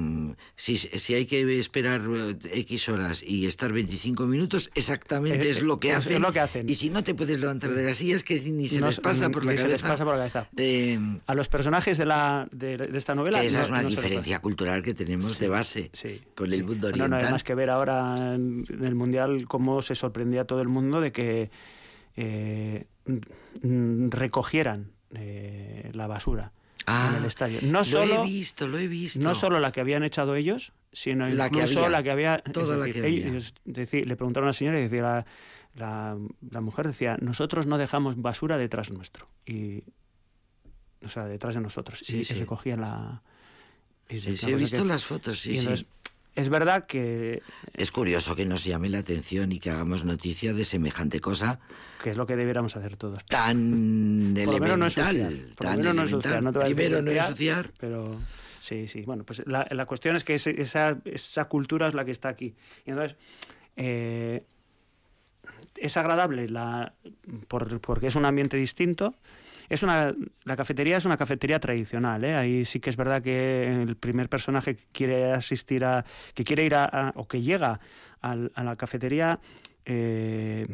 si, 0.57 0.77
si 0.77 1.15
hay 1.15 1.27
que 1.27 1.59
esperar 1.61 2.03
eh, 2.13 2.37
X 2.61 2.89
horas 2.89 3.23
y 3.23 3.47
estar 3.47 3.73
25 3.73 4.27
minutos, 4.27 4.71
exactamente 4.75 5.47
Eh, 5.47 5.51
es 5.51 5.63
lo 5.63 5.79
que 5.79 5.91
es- 5.91 5.97
hacen. 5.99 6.15
es 6.15 6.21
lo 6.21 6.33
que 6.33 6.41
hacen. 6.41 6.69
Y 6.69 6.75
si 6.75 6.91
no 6.91 7.05
te 7.05 7.15
puedes 7.15 7.39
levantar 7.39 7.71
de 7.73 7.85
la 7.85 7.95
silla, 7.95 8.17
es 8.17 8.25
que 8.25 8.35
ni 8.51 8.67
se 8.67 8.81
no 8.81 8.87
les 8.87 8.99
pasa 8.99 9.31
por 9.31 9.45
la 9.45 9.53
ni 9.53 9.59
se 9.59 9.65
cabeza. 9.65 9.87
les 9.87 9.91
pasa 9.93 10.05
por 10.05 10.15
la 10.15 10.19
cabeza. 10.19 10.49
eh, 10.57 10.99
A 11.27 11.35
los 11.37 11.49
personajes 11.49 11.97
de, 11.97 12.07
la, 12.07 12.49
de, 12.51 12.77
de 12.77 12.99
esta 12.99 13.15
novela. 13.15 13.41
que 13.41 13.47
esa 13.47 13.59
no- 13.59 13.65
es 13.65 13.71
una 13.71 13.83
no 13.83 13.89
diferencia 13.89 14.41
cultural 14.41 14.83
que 14.83 14.93
tenemos 14.95 15.39
de 15.39 15.49
base 15.49 15.91
Sí, 15.93 16.21
con 16.35 16.49
sí. 16.51 16.57
el 16.57 16.65
mundo 16.65 16.89
Bueno, 16.91 16.97
no 16.99 17.05
oriental. 17.05 17.27
hay 17.27 17.33
más 17.33 17.45
que 17.45 17.55
ver 17.55 17.71
ahora 17.71 18.35
en 18.35 18.65
el 18.83 18.95
Mundial 18.97 19.47
cómo 19.47 19.83
se 19.83 19.95
sorprendía 19.95 20.45
todo 20.47 20.61
el 20.61 20.69
mundo 20.69 21.01
de 21.01 21.13
que 21.13 21.51
eh, 22.17 22.87
recogieran 24.11 24.93
eh, 25.15 25.91
la 25.95 26.07
basura 26.07 26.53
Ah, 26.87 27.09
en 27.13 27.17
el 27.23 27.25
estadio. 27.25 27.61
No 27.63 27.79
lo 27.79 27.85
solo, 27.85 28.23
he 28.23 28.27
visto, 28.27 28.69
lo 28.69 28.79
he 28.79 28.87
visto. 28.89 29.19
no 29.21 29.33
solo 29.33 29.59
la 29.59 29.73
que 29.73 29.81
habían 29.81 30.03
echado 30.05 30.35
ellos, 30.35 30.73
sino 30.93 31.27
La 31.29 31.49
que 31.49 31.61
incluso 31.61 31.79
había. 31.79 31.89
la 31.89 32.03
que 32.03 32.11
había... 32.11 32.39
Toda 32.39 32.77
la 32.77 32.85
decir, 32.85 33.01
que 33.01 33.09
había. 33.09 33.27
ellos 33.29 33.55
deci- 33.67 34.05
le 34.05 34.17
preguntaron 34.17 34.49
a 34.49 34.51
la 34.51 34.53
señora 34.53 34.79
y 34.79 34.83
decía 34.83 35.01
la, 35.03 35.27
la, 35.77 36.19
la 36.51 36.61
mujer 36.61 36.87
decía, 36.87 37.17
nosotros 37.23 37.67
no 37.67 37.79
dejamos 37.79 38.21
basura 38.21 38.59
detrás 38.59 38.91
nuestro. 38.91 39.27
Y, 39.47 39.83
o 41.03 41.09
sea, 41.09 41.25
detrás 41.25 41.55
de 41.55 41.63
nosotros. 41.63 42.01
Sí, 42.05 42.19
y, 42.19 42.25
sí. 42.27 42.35
recogían 42.35 42.83
la... 42.83 43.23
y 44.11 44.21
Sí, 44.21 44.37
la 44.43 44.49
he 44.51 44.55
visto 44.57 44.83
que- 44.83 44.85
las 44.89 45.05
fotos, 45.05 45.41
sí, 45.41 45.53
y 45.53 45.57
sí. 45.57 45.87
Es 46.35 46.49
verdad 46.49 46.87
que, 46.87 47.43
Es 47.75 47.91
curioso 47.93 48.35
que 48.37 48.45
nos 48.47 48.65
llame 48.65 48.89
la 48.89 48.99
atención 48.99 49.53
y 49.53 49.59
que 49.61 49.71
hagamos 49.71 50.05
noticia 50.05 50.53
de 50.53 50.65
semejante 50.65 51.21
cosa 51.21 51.61
que 52.03 52.11
es 52.11 52.17
lo 52.17 52.27
que 52.27 52.37
debiéramos 52.37 52.77
hacer 52.77 52.97
todos. 52.97 53.25
tan 53.27 54.35
elemental. 54.37 54.61
menos 54.61 54.79
no 54.79 54.85
ensuciar. 56.03 56.43
No 56.43 56.53
Primero 56.53 57.01
no 57.03 57.11
ensuciar. 57.11 57.73
Pero 57.79 58.21
sí, 58.61 58.89
sí. 58.89 59.03
Bueno, 59.03 59.25
pues 59.25 59.43
la, 59.47 59.67
la 59.71 59.87
cuestión 59.87 60.15
es 60.17 60.25
que 60.25 60.35
ese- 60.35 60.61
esa, 60.61 60.99
esa 61.07 61.47
cultura 61.47 61.89
es 61.89 61.95
la 61.95 62.05
que 62.05 62.11
está 62.11 62.29
aquí. 62.29 62.55
Y 62.85 62.91
entonces, 62.91 63.17
eh, 63.77 64.45
es 65.77 65.97
agradable 65.97 66.49
la, 66.49 66.93
por- 67.49 67.81
porque 67.81 68.07
es 68.09 68.17
un 68.17 68.25
ambiente 68.27 68.57
distinto. 68.57 69.15
Es 69.69 69.83
una, 69.83 70.15
la 70.45 70.57
cafetería 70.57 70.97
es 70.97 71.05
una 71.05 71.17
cafetería 71.17 71.59
tradicional, 71.61 72.25
¿eh? 72.25 72.35
Ahí 72.35 72.65
sí 72.65 72.81
que 72.81 72.91
es 72.91 72.97
verdad 72.97 73.23
que 73.23 73.83
el 73.83 73.97
primer 73.97 74.29
personaje 74.29 74.77
que 74.77 74.85
quiere 74.93 75.33
asistir 75.33 75.85
a, 75.85 76.05
que 76.35 76.45
quiere 76.45 76.65
ir 76.65 76.75
a, 76.75 76.85
a- 76.85 77.13
o 77.17 77.27
que 77.27 77.41
llega 77.43 77.81
al- 78.21 78.53
a 78.55 78.65
la 78.65 78.77
cafetería, 78.77 79.41
eh, 79.87 80.67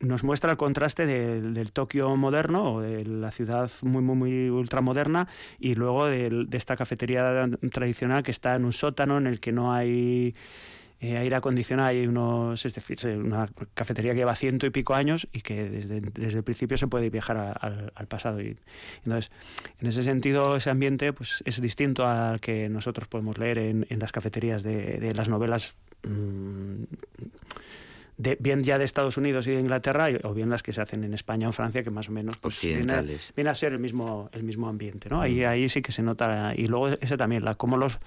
nos 0.00 0.24
muestra 0.24 0.50
el 0.50 0.56
contraste 0.56 1.06
del, 1.06 1.54
del 1.54 1.70
Tokio 1.72 2.16
moderno 2.16 2.74
o 2.74 2.80
de 2.80 3.04
la 3.04 3.30
ciudad 3.30 3.70
muy, 3.82 4.02
muy, 4.02 4.16
muy 4.16 4.50
ultramoderna 4.50 5.28
y 5.60 5.76
luego 5.76 6.06
de 6.06 6.46
esta 6.52 6.74
cafetería 6.76 7.48
tradicional 7.70 8.24
que 8.24 8.32
está 8.32 8.56
en 8.56 8.64
un 8.64 8.72
sótano 8.72 9.16
en 9.18 9.28
el 9.28 9.38
que 9.38 9.52
no 9.52 9.72
hay 9.72 10.34
eh, 11.02 11.18
aire 11.18 11.34
acondicionado, 11.34 11.88
hay 11.88 12.06
unos, 12.06 12.64
es 12.64 12.74
decir, 12.74 12.96
es 12.96 13.04
una 13.04 13.48
cafetería 13.74 14.12
que 14.12 14.18
lleva 14.18 14.34
ciento 14.36 14.66
y 14.66 14.70
pico 14.70 14.94
años 14.94 15.26
y 15.32 15.40
que 15.40 15.68
desde, 15.68 16.00
desde 16.00 16.38
el 16.38 16.44
principio 16.44 16.78
se 16.78 16.86
puede 16.86 17.10
viajar 17.10 17.36
a- 17.36 17.52
al, 17.52 17.92
al 17.94 18.06
pasado. 18.06 18.40
Y, 18.40 18.56
entonces, 19.04 19.30
en 19.80 19.88
ese 19.88 20.02
sentido, 20.04 20.54
ese 20.56 20.70
ambiente 20.70 21.12
pues, 21.12 21.42
es 21.44 21.60
distinto 21.60 22.06
al 22.06 22.40
que 22.40 22.68
nosotros 22.68 23.08
podemos 23.08 23.36
leer 23.36 23.58
en, 23.58 23.86
en 23.90 23.98
las 23.98 24.12
cafeterías 24.12 24.62
de, 24.62 24.98
de 25.00 25.12
las 25.12 25.28
novelas. 25.28 25.74
mm, 26.04 26.84
de, 28.18 28.36
bien 28.38 28.62
ya 28.62 28.78
de 28.78 28.84
Estados 28.84 29.16
Unidos 29.16 29.46
y 29.48 29.52
de 29.52 29.60
Inglaterra 29.60 30.06
o 30.22 30.34
bien 30.34 30.50
las 30.50 30.62
que 30.62 30.72
se 30.72 30.80
hacen 30.80 31.02
en 31.02 31.14
España 31.14 31.48
o 31.48 31.52
Francia 31.52 31.82
que 31.82 31.90
más 31.90 32.08
o 32.08 32.12
menos 32.12 32.36
pues, 32.36 32.60
viene, 32.60 32.80
Occidentales. 32.80 33.32
viene 33.34 33.50
a 33.50 33.54
ser 33.54 33.72
el 33.72 33.78
mismo 33.80 34.28
el 34.32 34.44
mismo 34.44 34.68
ambiente 34.68 35.08
no 35.08 35.20
ahí 35.22 35.42
ahí 35.44 35.68
sí 35.68 35.80
que 35.82 35.90
se 35.92 36.02
nota 36.02 36.52
y 36.54 36.66
luego 36.68 36.88
ese 36.88 37.16
también 37.16 37.44
la 37.44 37.54
cómo 37.56 37.76
los 37.78 37.98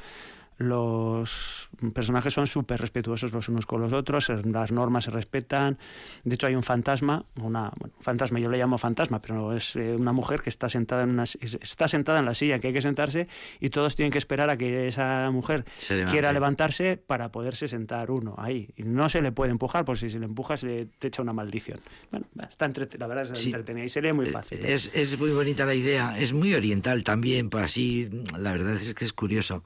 los 0.58 1.70
personajes 1.94 2.34
son 2.34 2.48
súper 2.48 2.80
respetuosos 2.80 3.32
los 3.34 3.50
unos 3.50 3.66
con 3.66 3.82
los 3.82 3.94
otros, 3.94 4.30
eh, 4.30 4.42
las 4.46 4.72
normas 4.72 5.06
se 5.06 5.12
respetan. 5.12 5.78
De 6.24 6.36
hecho, 6.36 6.48
hay 6.48 6.56
un 6.56 6.64
fantasma, 6.64 7.26
una 7.42 7.72
bueno, 7.78 7.94
fantasma, 8.00 8.40
yo 8.40 8.50
le 8.50 8.58
llamo 8.58 8.78
fantasma, 8.78 9.20
pero 9.20 9.56
es 9.56 9.76
eh, 9.76 9.96
una 9.98 10.14
mujer 10.14 10.42
que 10.42 10.50
está 10.50 10.70
sentada 10.70 11.04
en 11.04 11.10
una, 11.12 11.24
es- 11.24 11.38
está 11.62 11.88
sentada 11.88 12.20
en 12.20 12.26
la 12.26 12.34
silla 12.34 12.60
que 12.60 12.68
hay 12.68 12.74
que 12.74 12.82
sentarse 12.82 13.28
y 13.60 13.70
todos 13.70 13.96
tienen 13.96 14.12
que 14.12 14.18
esperar 14.18 14.50
a 14.50 14.58
que 14.58 14.88
esa 14.88 15.30
mujer 15.32 15.66
quiera 16.12 16.32
levantarse 16.34 16.98
para 16.98 17.32
poderse 17.32 17.68
sentar 17.68 18.12
uno 18.12 18.36
ahí. 18.38 18.70
Y 18.76 18.84
no 18.84 19.10
se 19.10 19.22
le 19.22 19.32
puede 19.32 19.52
empujar, 19.52 19.86
porque 19.86 20.00
si 20.02 20.10
se 20.10 20.20
le 20.20 20.26
empuja 20.26 20.58
se 20.58 20.66
le 20.68 20.86
te 20.86 21.08
echa 21.08 21.22
una 21.22 21.34
maldición. 21.34 21.80
Bueno, 22.12 22.26
está 22.50 22.66
la 22.98 23.08
verdad 23.08 23.24
es 23.32 23.38
Sí. 23.40 23.48
entretenida 23.48 23.86
y 23.86 23.90
se 23.90 24.02
lee 24.02 24.14
muy 24.14 24.26
fácil. 24.26 24.60
¿eh? 24.66 24.74
Es, 24.74 24.90
es 24.94 25.20
muy 25.20 25.32
bonita 25.32 25.66
la 25.66 25.76
idea, 25.76 26.18
es 26.18 26.34
muy 26.34 26.54
oriental 26.56 27.04
también, 27.04 27.50
pues 27.50 27.66
así, 27.66 28.10
la 28.38 28.52
verdad 28.54 28.74
es 28.76 28.94
que 28.94 29.06
es 29.06 29.14
curioso. 29.14 29.64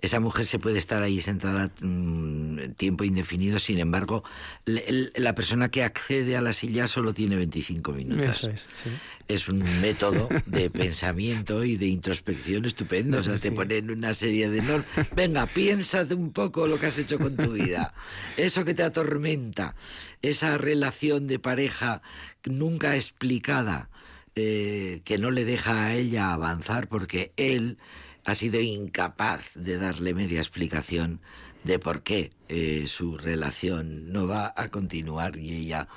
Esa 0.00 0.20
mujer 0.26 0.44
se 0.44 0.58
puede 0.58 0.78
estar 0.78 1.02
ahí 1.02 1.20
sentada 1.20 1.70
mm, 1.80 2.72
tiempo 2.76 3.04
indefinido, 3.04 3.58
sin 3.58 3.78
embargo, 3.78 4.22
le- 4.66 5.10
la 5.16 5.34
persona 5.34 5.70
que 5.70 5.82
accede 5.82 6.36
a 6.36 6.40
la 6.42 6.52
silla 6.52 6.86
solo 6.88 7.14
tiene 7.14 7.36
25 7.36 7.92
minutos. 7.92 8.36
Eso 8.44 8.50
es, 8.50 8.66
sí. 8.74 8.90
Es 9.28 9.48
un 9.48 9.58
método 9.80 10.28
de 10.46 10.68
pensamiento 10.82 11.64
y 11.64 11.76
de 11.76 11.86
introspección 11.86 12.64
estupendo. 12.64 13.18
O 13.20 13.24
sea, 13.24 13.38
te 13.38 13.48
Sí. 13.48 13.54
ponen 13.54 13.90
una 13.90 14.12
serie 14.14 14.48
de 14.50 14.60
normas. 14.62 14.86
Venga, 15.16 15.46
piénsate 15.46 16.14
un 16.14 16.32
poco 16.32 16.66
lo 16.66 16.78
que 16.78 16.86
has 16.86 16.98
hecho 16.98 17.18
con 17.18 17.36
tu 17.36 17.52
vida. 17.52 17.94
Eso 18.36 18.64
que 18.64 18.74
te 18.74 18.82
atormenta. 18.82 19.74
Esa 20.22 20.58
relación 20.58 21.26
de 21.26 21.38
pareja 21.38 22.02
nunca 22.44 22.94
explicada 22.96 23.88
eh, 24.36 25.00
que 25.04 25.16
no 25.18 25.30
le 25.30 25.44
deja 25.44 25.86
a 25.86 25.94
ella 25.94 26.32
avanzar 26.32 26.88
porque 26.88 27.32
él 27.36 27.78
ha 28.26 28.34
sido 28.34 28.60
incapaz 28.60 29.52
de 29.54 29.78
darle 29.78 30.12
media 30.12 30.38
explicación 30.40 31.20
de 31.64 31.78
por 31.78 32.02
qué 32.02 32.32
eh, 32.48 32.84
su 32.86 33.16
relación 33.16 34.12
no 34.12 34.26
va 34.26 34.52
a 34.56 34.68
continuar 34.68 35.36
y 35.36 35.54
ella 35.54 35.88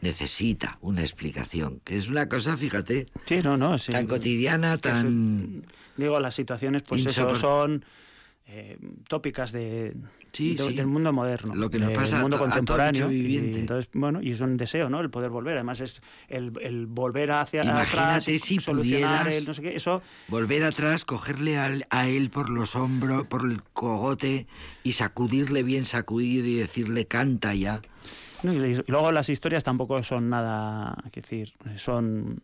necesita 0.00 0.78
una 0.82 1.00
explicación, 1.00 1.80
que 1.84 1.96
es 1.96 2.08
una 2.08 2.28
cosa, 2.28 2.56
fíjate, 2.56 3.06
Sí, 3.24 3.40
no, 3.42 3.56
no. 3.56 3.78
sí. 3.78 3.92
tan 3.92 4.06
cotidiana, 4.06 4.78
tan... 4.78 5.64
Digo, 5.96 6.20
las 6.20 6.34
situaciones, 6.34 6.82
pues 6.82 7.06
eso, 7.06 7.34
son 7.34 7.84
eh, 8.48 8.78
tópicas 9.08 9.50
de, 9.52 9.94
Sí, 10.32 10.54
de- 10.54 10.62
sí. 10.62 10.74
del 10.74 10.86
mundo 10.86 11.12
moderno. 11.12 11.54
Lo 11.54 11.68
que 11.68 11.78
nos 11.78 11.88
del 11.88 11.96
pasa 11.96 12.20
mundo 12.20 12.36
a 12.36 12.40
contemporáneo. 12.40 13.10
Y 13.10 13.38
entonces, 13.38 13.90
bueno, 13.92 14.20
y 14.22 14.30
es 14.32 14.40
un 14.40 14.56
deseo, 14.56 14.88
¿no? 14.88 15.00
El 15.00 15.10
poder 15.10 15.30
volver. 15.30 15.54
Además, 15.54 15.80
es 15.80 16.00
el, 16.28 16.52
el 16.62 16.86
volver 16.86 17.32
hacia 17.32 17.64
Imagínate 17.64 17.90
atrás, 18.02 18.28
y 18.28 18.38
si 18.38 18.60
solucionar 18.60 19.24
pudieras- 19.24 19.34
el 19.42 19.46
no 19.48 19.54
sé 19.54 19.62
qué. 19.62 19.74
Eso, 19.74 20.02
Volver 20.28 20.62
atrás, 20.64 21.04
cogerle 21.04 21.58
al- 21.58 21.86
a 21.90 22.06
él 22.08 22.30
por 22.30 22.48
los 22.50 22.76
hombros, 22.76 23.26
por 23.26 23.50
el 23.50 23.62
cogote 23.72 24.46
y 24.84 24.92
sacudirle 24.92 25.62
bien 25.64 25.84
sacudido 25.84 26.46
y 26.46 26.54
decirle 26.54 27.06
canta 27.06 27.54
ya. 27.54 27.80
no, 28.42 28.52
y, 28.52 28.58
y 28.58 28.82
luego 28.86 29.10
las 29.10 29.28
historias 29.28 29.64
tampoco 29.64 30.00
son 30.04 30.28
nada, 30.28 30.96
que 31.10 31.20
decir, 31.22 31.54
son 31.76 32.42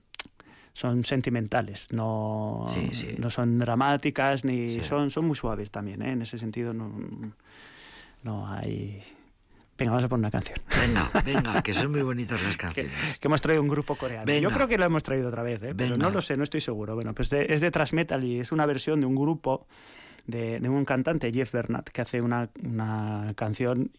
son 0.74 1.04
sentimentales, 1.04 1.86
no, 1.90 2.66
Sí, 2.68 2.90
sí. 2.94 3.14
no 3.18 3.28
son 3.30 3.58
dramáticas 3.58 4.44
ni 4.44 4.74
Sí. 4.76 4.82
son, 4.84 5.10
son 5.10 5.26
muy 5.26 5.36
suaves 5.36 5.70
también, 5.70 6.00
¿eh? 6.02 6.12
en 6.12 6.22
ese 6.22 6.38
sentido 6.38 6.72
no, 6.72 6.90
no 8.22 8.48
hay... 8.48 9.02
Venga, 9.78 9.92
vamos 9.92 10.04
a 10.04 10.08
poner 10.08 10.20
una 10.22 10.30
canción. 10.30 10.58
Venga, 10.80 11.10
venga, 11.24 11.62
que 11.62 11.74
son 11.74 11.90
muy 11.90 12.02
bonitas 12.02 12.40
las 12.42 12.56
canciones. 12.56 12.92
Que 13.18 13.26
hemos 13.28 13.40
traído 13.40 13.62
un 13.62 13.68
grupo 13.68 13.96
coreano. 13.96 14.26
Venga. 14.26 14.40
Yo 14.40 14.50
creo 14.54 14.68
que 14.68 14.78
lo 14.78 14.84
hemos 14.84 15.02
traído 15.02 15.28
otra 15.28 15.42
vez, 15.42 15.62
¿eh? 15.62 15.74
pero 15.76 15.96
no 15.96 16.10
lo 16.10 16.22
sé, 16.22 16.36
no 16.36 16.44
estoy 16.44 16.60
seguro. 16.60 16.94
Bueno, 16.94 17.14
pues 17.14 17.30
de- 17.30 17.46
es 17.52 17.60
de 17.60 17.70
Thrash 17.70 17.92
Metal 17.92 18.22
y 18.22 18.38
es 18.38 18.52
una 18.52 18.64
versión 18.66 19.00
de 19.00 19.06
un 19.06 19.16
grupo 19.16 19.66
de, 20.26 20.60
un 20.68 20.84
cantante, 20.84 21.32
Jeff 21.32 21.52
Bernat, 21.52 21.88
que 21.88 22.02
hace 22.02 22.20
una, 22.20 22.48
una 22.62 23.32
canción 23.36 23.90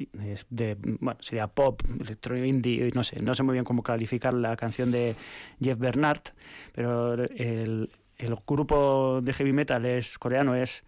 de, 0.50 0.78
bueno, 1.00 1.20
sería 1.22 1.48
pop, 1.48 1.82
electro 2.00 2.38
indie, 2.44 2.92
no 2.94 3.04
sé, 3.04 3.22
no 3.22 3.34
sé 3.34 3.44
muy 3.44 3.54
bien 3.54 3.66
cómo 3.66 3.84
calificar 3.84 4.34
la 4.34 4.56
canción 4.56 4.92
de 4.92 5.16
Jeff 5.62 5.78
Bernat, 5.78 6.30
pero 6.74 7.14
el, 7.16 7.90
el 8.18 8.36
grupo 8.48 9.20
de 9.22 9.34
heavy 9.34 9.54
metal 9.54 9.86
es 9.86 10.18
coreano 10.18 10.56
es 10.56 10.84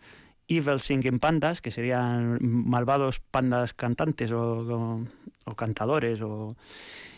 Evil 0.47 0.79
Singing 0.79 1.19
Pandas, 1.19 1.59
que 1.61 1.71
serían 1.71 2.37
malvados 2.41 3.19
pandas 3.19 3.73
cantantes 3.73 4.31
o, 4.31 5.05
o- 5.45 5.55
cantadores 5.55 6.21
o 6.21 6.55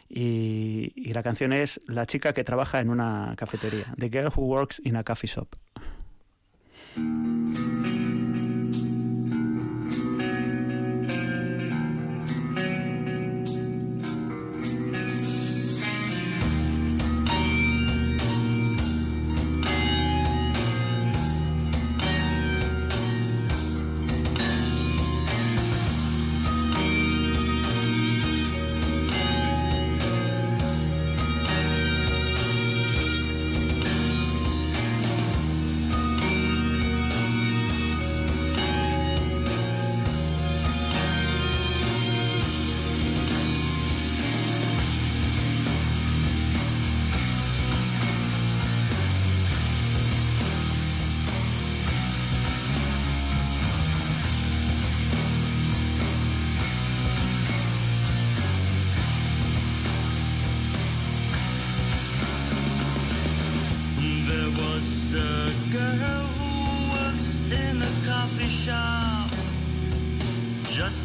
y 0.09 1.11
la 1.11 1.21
canción 1.21 1.51
es 1.51 1.81
La 1.85 2.05
chica 2.05 2.31
que 2.33 2.45
trabaja 2.45 2.79
en 2.79 2.89
una 2.89 3.33
cafetería, 3.37 3.93
The 3.97 4.09
Girl 4.09 4.31
Who 4.33 4.43
Works 4.45 4.81
in 4.85 4.95
a 4.95 5.03
Coffee 5.03 5.27
Shop. 5.27 5.49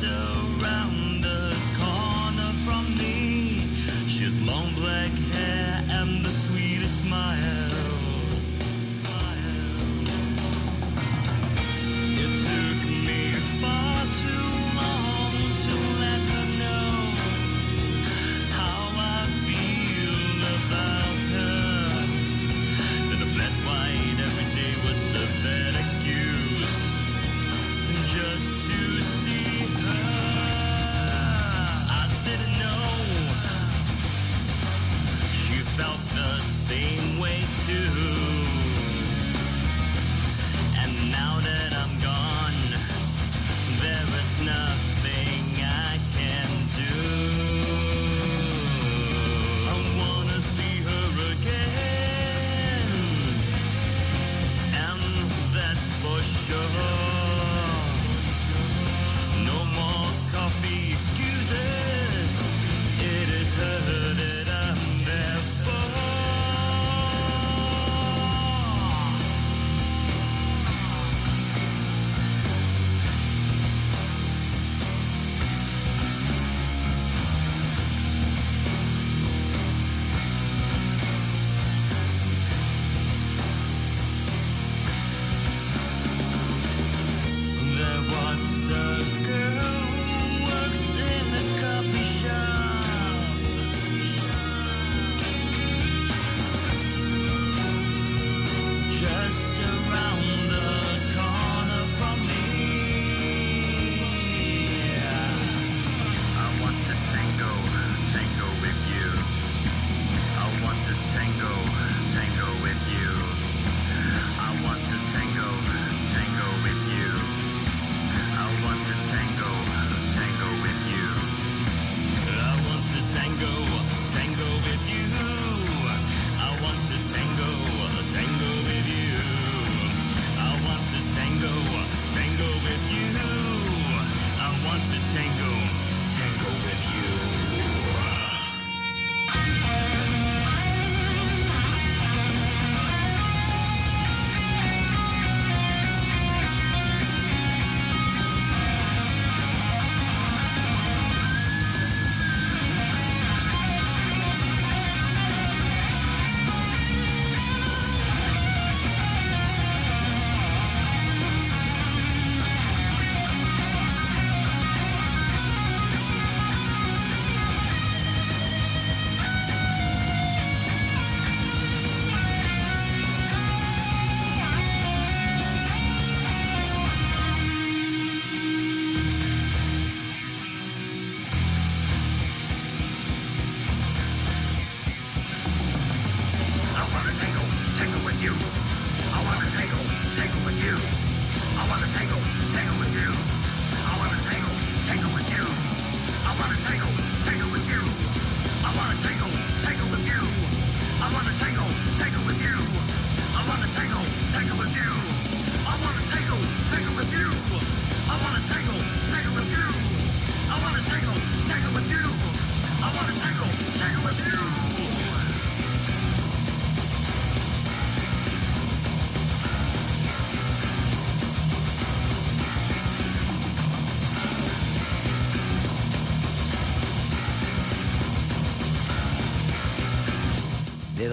so 0.02 0.51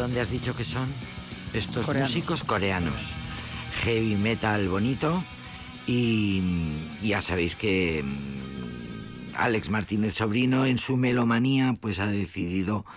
dónde 0.09 0.21
has 0.21 0.31
dicho 0.31 0.55
que 0.55 0.63
son? 0.63 0.91
Estos 1.53 1.93
músicos 1.93 2.43
coreanos. 2.43 3.11
Heavy 3.83 4.15
metal 4.15 4.67
bonito. 4.67 5.23
Y 5.85 6.41
ya 7.03 7.21
sabéis 7.21 7.55
que 7.55 8.03
mm, 8.03 9.35
Alex 9.35 9.69
Martínez 9.69 10.15
Sobrino 10.15 10.65
en 10.65 10.79
su 10.79 10.97
melomanía 10.97 11.75
pues 11.79 11.99
ha 11.99 12.07
decidido 12.07 12.87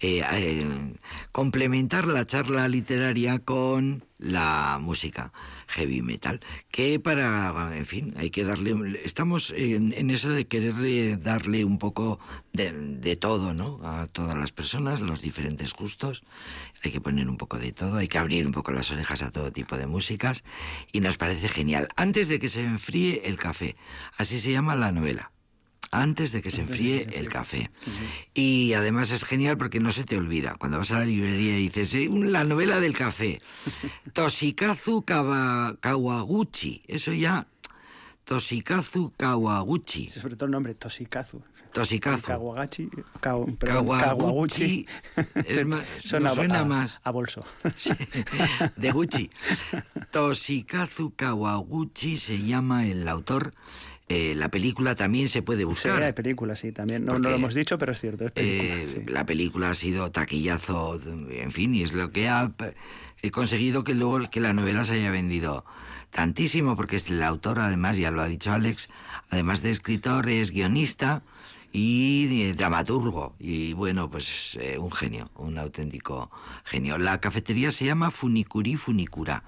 eh, 0.00 0.22
eh, 0.32 0.94
complementar 1.30 2.06
la 2.06 2.24
charla 2.24 2.68
literaria 2.68 3.38
con 3.38 4.02
la 4.18 4.78
música 4.80 5.32
heavy 5.68 6.00
metal 6.02 6.40
que 6.70 6.98
para 6.98 7.76
en 7.76 7.86
fin 7.86 8.14
hay 8.16 8.30
que 8.30 8.44
darle 8.44 9.00
estamos 9.04 9.52
en, 9.56 9.92
en 9.92 10.10
eso 10.10 10.30
de 10.30 10.46
querer 10.46 11.20
darle 11.20 11.64
un 11.64 11.78
poco 11.78 12.18
de 12.52 13.16
todo 13.16 13.52
no 13.52 13.80
a 13.82 14.06
todas 14.06 14.36
las 14.38 14.52
personas 14.52 15.00
los 15.00 15.20
diferentes 15.20 15.74
gustos. 15.74 16.24
Hay 16.82 16.92
que 16.92 17.00
poner 17.00 17.28
un 17.28 17.36
poco 17.36 17.58
de 17.58 17.72
todo 17.72 17.98
hay 17.98 18.08
que 18.08 18.18
abrir 18.18 18.46
un 18.46 18.52
poco 18.52 18.72
las 18.72 18.90
orejas 18.90 19.22
a 19.22 19.30
todo 19.30 19.52
tipo 19.52 19.76
de 19.76 19.86
músicas 19.86 20.44
y 20.92 21.00
nos 21.00 21.18
parece 21.18 21.48
genial. 21.48 21.88
Antes 21.96 22.28
de 22.28 22.38
que 22.38 22.48
se 22.48 22.62
enfríe 22.62 23.22
el 23.24 23.36
café 23.36 23.76
así 24.16 24.40
se 24.40 24.52
llama 24.52 24.74
la 24.76 24.92
novela 24.92 25.30
antes 25.92 26.30
de 26.32 26.40
que 26.42 26.50
se 26.50 26.60
enfríe 26.60 27.08
el 27.14 27.28
café. 27.28 27.70
Y 28.34 28.74
además 28.74 29.10
es 29.10 29.24
genial 29.24 29.56
porque 29.58 29.80
no 29.80 29.90
se 29.92 30.04
te 30.04 30.16
olvida. 30.16 30.54
Cuando 30.58 30.78
vas 30.78 30.92
a 30.92 31.00
la 31.00 31.04
librería 31.04 31.58
y 31.58 31.62
dices, 31.68 31.94
"Eh, 31.94 32.08
la 32.12 32.44
novela 32.44 32.78
del 32.80 32.96
café, 32.96 33.40
Toshikazu 34.12 35.02
Kawa- 35.04 35.76
Kawaguchi, 35.80 36.82
eso 36.86 37.12
ya, 37.12 37.46
Toshikazu 38.24 39.12
Kawaguchi, 39.16 40.08
Sobre 40.08 40.36
todo 40.36 40.44
el 40.46 40.52
nombre, 40.52 40.74
Toshikazu. 40.74 41.42
Toshikazu. 41.72 42.26
Kawagachi. 42.26 42.88
Kaw- 43.20 43.56
perdón, 43.58 43.86
Kawaguchi, 43.98 44.86
es 45.46 45.66
más- 45.66 45.84
suena, 45.98 46.28
nos 46.28 46.34
suena 46.36 46.60
a, 46.60 46.64
más. 46.64 47.00
a 47.02 47.10
bolso. 47.10 47.44
Sí, 47.74 47.90
de 48.76 48.92
Gucci. 48.92 49.30
Toshikazu 50.12 51.12
Kawaguchi 51.16 52.16
se 52.16 52.38
llama 52.42 52.86
el 52.86 53.08
autor. 53.08 53.54
Eh, 54.10 54.34
la 54.34 54.48
película 54.50 54.96
también 54.96 55.28
se 55.28 55.40
puede 55.40 55.60
Sí, 55.60 55.64
buscar. 55.66 56.02
hay 56.02 56.12
películas, 56.12 56.58
sí, 56.58 56.72
también. 56.72 57.04
No, 57.04 57.18
lo 57.18 57.30
hemos 57.30 57.54
dicho, 57.54 57.78
pero 57.78 57.92
es 57.92 58.00
cierto, 58.00 58.26
es 58.26 58.32
película. 58.32 58.74
Eh, 58.74 58.88
sí. 58.88 59.02
La 59.06 59.24
película 59.24 59.70
ha 59.70 59.74
sido 59.74 60.10
taquillazo, 60.10 61.00
en 61.30 61.52
fin, 61.52 61.74
y 61.74 61.82
es 61.84 61.92
lo 61.92 62.10
que 62.10 62.28
ha 62.28 62.50
he 63.22 63.30
conseguido 63.30 63.84
que 63.84 63.94
luego 63.94 64.18
que 64.30 64.40
la 64.40 64.52
novela 64.52 64.84
se 64.84 64.94
haya 64.94 65.10
vendido 65.10 65.64
tantísimo, 66.10 66.74
porque 66.74 66.96
es 66.96 67.08
el 67.10 67.22
autor, 67.22 67.60
además, 67.60 67.96
ya 67.98 68.10
lo 68.10 68.20
ha 68.22 68.26
dicho 68.26 68.52
Alex, 68.52 68.88
además 69.30 69.62
de 69.62 69.70
escritor, 69.70 70.28
es 70.28 70.50
guionista 70.50 71.22
y 71.72 72.42
eh, 72.42 72.54
dramaturgo. 72.54 73.36
Y 73.38 73.74
bueno, 73.74 74.10
pues 74.10 74.58
eh, 74.60 74.78
un 74.78 74.90
genio, 74.90 75.30
un 75.36 75.56
auténtico 75.58 76.30
genio. 76.64 76.98
La 76.98 77.20
cafetería 77.20 77.70
se 77.70 77.84
llama 77.84 78.10
Funicuri 78.10 78.74
Funicura. 78.74 79.44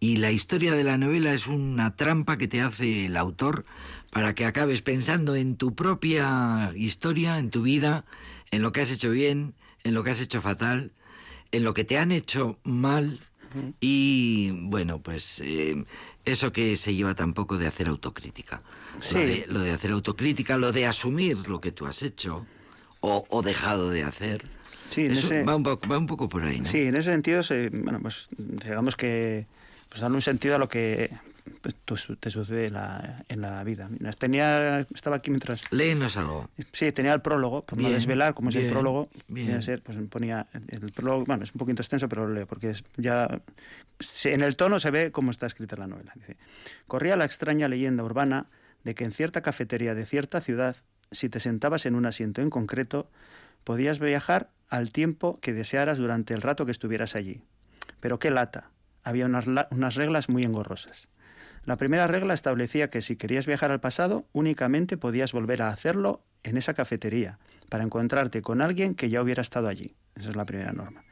Y 0.00 0.16
la 0.16 0.32
historia 0.32 0.72
de 0.74 0.82
la 0.82 0.98
novela 0.98 1.32
es 1.32 1.46
una 1.46 1.94
trampa 1.94 2.36
que 2.36 2.48
te 2.48 2.60
hace 2.60 3.06
el 3.06 3.16
autor 3.16 3.64
para 4.10 4.34
que 4.34 4.44
acabes 4.44 4.82
pensando 4.82 5.36
en 5.36 5.56
tu 5.56 5.74
propia 5.74 6.72
historia, 6.76 7.38
en 7.38 7.50
tu 7.50 7.62
vida, 7.62 8.04
en 8.50 8.62
lo 8.62 8.72
que 8.72 8.80
has 8.80 8.90
hecho 8.90 9.10
bien, 9.10 9.54
en 9.84 9.94
lo 9.94 10.02
que 10.02 10.10
has 10.10 10.20
hecho 10.20 10.40
fatal, 10.40 10.92
en 11.52 11.64
lo 11.64 11.74
que 11.74 11.84
te 11.84 11.98
han 11.98 12.12
hecho 12.12 12.58
mal 12.64 13.20
y 13.80 14.50
bueno, 14.52 15.00
pues 15.00 15.40
eh, 15.44 15.84
eso 16.24 16.52
que 16.52 16.76
se 16.76 16.94
lleva 16.94 17.14
tampoco 17.14 17.58
de 17.58 17.66
hacer 17.66 17.88
autocrítica. 17.88 18.62
Sí. 19.00 19.14
Lo, 19.14 19.20
de, 19.26 19.44
lo 19.48 19.60
de 19.60 19.72
hacer 19.72 19.90
autocrítica, 19.90 20.56
lo 20.58 20.70
de 20.72 20.86
asumir 20.86 21.48
lo 21.48 21.60
que 21.60 21.72
tú 21.72 21.86
has 21.86 22.02
hecho 22.02 22.46
o, 23.00 23.24
o 23.28 23.42
dejado 23.42 23.90
de 23.90 24.04
hacer. 24.04 24.44
Sí, 24.90 25.06
en 25.06 25.12
Eso 25.12 25.26
ese- 25.28 25.44
va, 25.44 25.56
un 25.56 25.62
poco, 25.64 25.88
va 25.88 25.98
un 25.98 26.06
poco 26.06 26.28
por 26.28 26.42
ahí, 26.44 26.60
¿no? 26.60 26.66
Sí, 26.66 26.78
en 26.82 26.94
ese 26.96 27.10
sentido, 27.10 27.42
se- 27.42 27.70
bueno, 27.70 27.98
pues 28.00 28.28
digamos 28.36 28.94
que 28.96 29.46
pues 29.88 30.00
dan 30.00 30.14
un 30.14 30.22
sentido 30.22 30.54
a 30.54 30.58
lo 30.58 30.68
que 30.68 31.10
pues, 31.60 31.74
te 32.18 32.30
sucede 32.30 32.66
en 32.66 32.74
la, 32.74 33.24
en 33.28 33.40
la 33.40 33.62
vida. 33.64 33.88
Tenía, 34.18 34.80
estaba 34.94 35.16
aquí 35.16 35.30
mientras... 35.30 35.62
Léenos 35.72 36.16
algo. 36.16 36.48
Sí, 36.72 36.92
tenía 36.92 37.12
el 37.12 37.20
prólogo, 37.20 37.64
por 37.64 37.78
no 37.78 37.90
desvelar, 37.90 38.34
como 38.34 38.50
es 38.50 38.56
el 38.56 38.70
prólogo, 38.70 39.08
bien. 39.28 39.60
ser, 39.62 39.82
pues 39.82 39.98
ponía 40.08 40.46
el, 40.52 40.84
el 40.84 40.92
prólogo, 40.92 41.24
bueno, 41.24 41.44
es 41.44 41.52
un 41.52 41.58
poquito 41.58 41.82
extenso, 41.82 42.08
pero 42.08 42.26
lo 42.26 42.34
leo, 42.34 42.46
porque 42.46 42.70
es 42.70 42.84
ya 42.96 43.40
en 44.24 44.40
el 44.42 44.56
tono 44.56 44.78
se 44.78 44.90
ve 44.90 45.12
cómo 45.12 45.30
está 45.30 45.46
escrita 45.46 45.76
la 45.76 45.86
novela. 45.86 46.12
Dice, 46.14 46.36
corría 46.86 47.16
la 47.16 47.24
extraña 47.24 47.68
leyenda 47.68 48.02
urbana 48.02 48.46
de 48.84 48.94
que 48.94 49.04
en 49.04 49.12
cierta 49.12 49.42
cafetería 49.42 49.94
de 49.94 50.06
cierta 50.06 50.40
ciudad, 50.40 50.76
si 51.10 51.28
te 51.28 51.40
sentabas 51.40 51.86
en 51.86 51.94
un 51.94 52.06
asiento 52.06 52.40
en 52.40 52.50
concreto, 52.50 53.10
podías 53.64 53.98
viajar 53.98 54.50
al 54.68 54.90
tiempo 54.92 55.38
que 55.40 55.52
desearas 55.52 55.98
durante 55.98 56.32
el 56.32 56.40
rato 56.40 56.64
que 56.64 56.72
estuvieras 56.72 57.14
allí. 57.14 57.42
Pero 58.00 58.18
qué 58.18 58.30
lata, 58.30 58.70
había 59.02 59.26
unas, 59.26 59.46
unas 59.70 59.94
reglas 59.96 60.28
muy 60.28 60.44
engorrosas. 60.44 61.08
La 61.64 61.76
primera 61.76 62.06
regla 62.06 62.34
establecía 62.34 62.90
que 62.90 63.02
si 63.02 63.16
querías 63.16 63.46
viajar 63.46 63.70
al 63.70 63.80
pasado, 63.80 64.24
únicamente 64.32 64.96
podías 64.96 65.32
volver 65.32 65.62
a 65.62 65.68
hacerlo 65.68 66.22
en 66.42 66.56
esa 66.56 66.74
cafetería, 66.74 67.38
para 67.68 67.84
encontrarte 67.84 68.42
con 68.42 68.62
alguien 68.62 68.94
que 68.94 69.10
ya 69.10 69.22
hubiera 69.22 69.42
estado 69.42 69.68
allí. 69.68 69.94
Esa 70.16 70.30
es 70.30 70.36
la 70.36 70.46
primera 70.46 70.72
norma. 70.72 71.02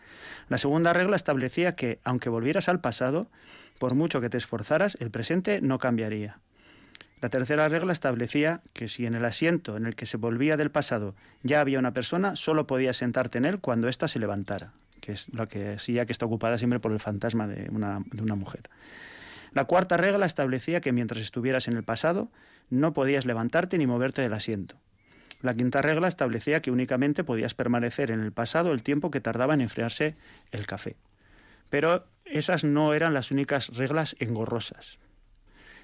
La 0.48 0.58
segunda 0.58 0.92
regla 0.92 1.16
establecía 1.16 1.76
que, 1.76 2.00
aunque 2.02 2.30
volvieras 2.30 2.68
al 2.68 2.80
pasado, 2.80 3.30
por 3.78 3.94
mucho 3.94 4.20
que 4.20 4.30
te 4.30 4.38
esforzaras, 4.38 4.96
el 5.00 5.10
presente 5.10 5.60
no 5.60 5.78
cambiaría. 5.78 6.38
La 7.20 7.28
tercera 7.28 7.68
regla 7.68 7.92
establecía 7.92 8.62
que 8.72 8.88
si 8.88 9.04
en 9.04 9.14
el 9.14 9.24
asiento 9.24 9.76
en 9.76 9.86
el 9.86 9.96
que 9.96 10.06
se 10.06 10.16
volvía 10.16 10.56
del 10.56 10.70
pasado 10.70 11.14
ya 11.42 11.60
había 11.60 11.78
una 11.78 11.92
persona, 11.92 12.36
solo 12.36 12.66
podías 12.66 12.96
sentarte 12.96 13.38
en 13.38 13.44
él 13.44 13.58
cuando 13.60 13.88
ésta 13.88 14.08
se 14.08 14.18
levantara, 14.18 14.72
que 15.00 15.12
es 15.12 15.28
lo 15.34 15.46
que 15.48 15.76
ya 15.86 16.06
que 16.06 16.12
está 16.12 16.26
ocupada 16.26 16.58
siempre 16.58 16.80
por 16.80 16.92
el 16.92 17.00
fantasma 17.00 17.46
de 17.46 17.68
una 17.70 18.34
mujer. 18.34 18.70
La 19.52 19.64
cuarta 19.64 19.96
regla 19.96 20.26
establecía 20.26 20.80
que 20.80 20.92
mientras 20.92 21.20
estuvieras 21.20 21.68
en 21.68 21.76
el 21.76 21.84
pasado 21.84 22.30
no 22.70 22.92
podías 22.92 23.26
levantarte 23.26 23.78
ni 23.78 23.86
moverte 23.86 24.22
del 24.22 24.34
asiento. 24.34 24.76
La 25.40 25.54
quinta 25.54 25.82
regla 25.82 26.08
establecía 26.08 26.60
que 26.60 26.70
únicamente 26.70 27.24
podías 27.24 27.54
permanecer 27.54 28.10
en 28.10 28.20
el 28.20 28.32
pasado 28.32 28.72
el 28.72 28.82
tiempo 28.82 29.10
que 29.10 29.20
tardaba 29.20 29.54
en 29.54 29.60
enfriarse 29.60 30.16
el 30.50 30.66
café. 30.66 30.96
Pero 31.70 32.06
esas 32.24 32.64
no 32.64 32.92
eran 32.92 33.14
las 33.14 33.30
únicas 33.30 33.68
reglas 33.68 34.16
engorrosas. 34.18 34.98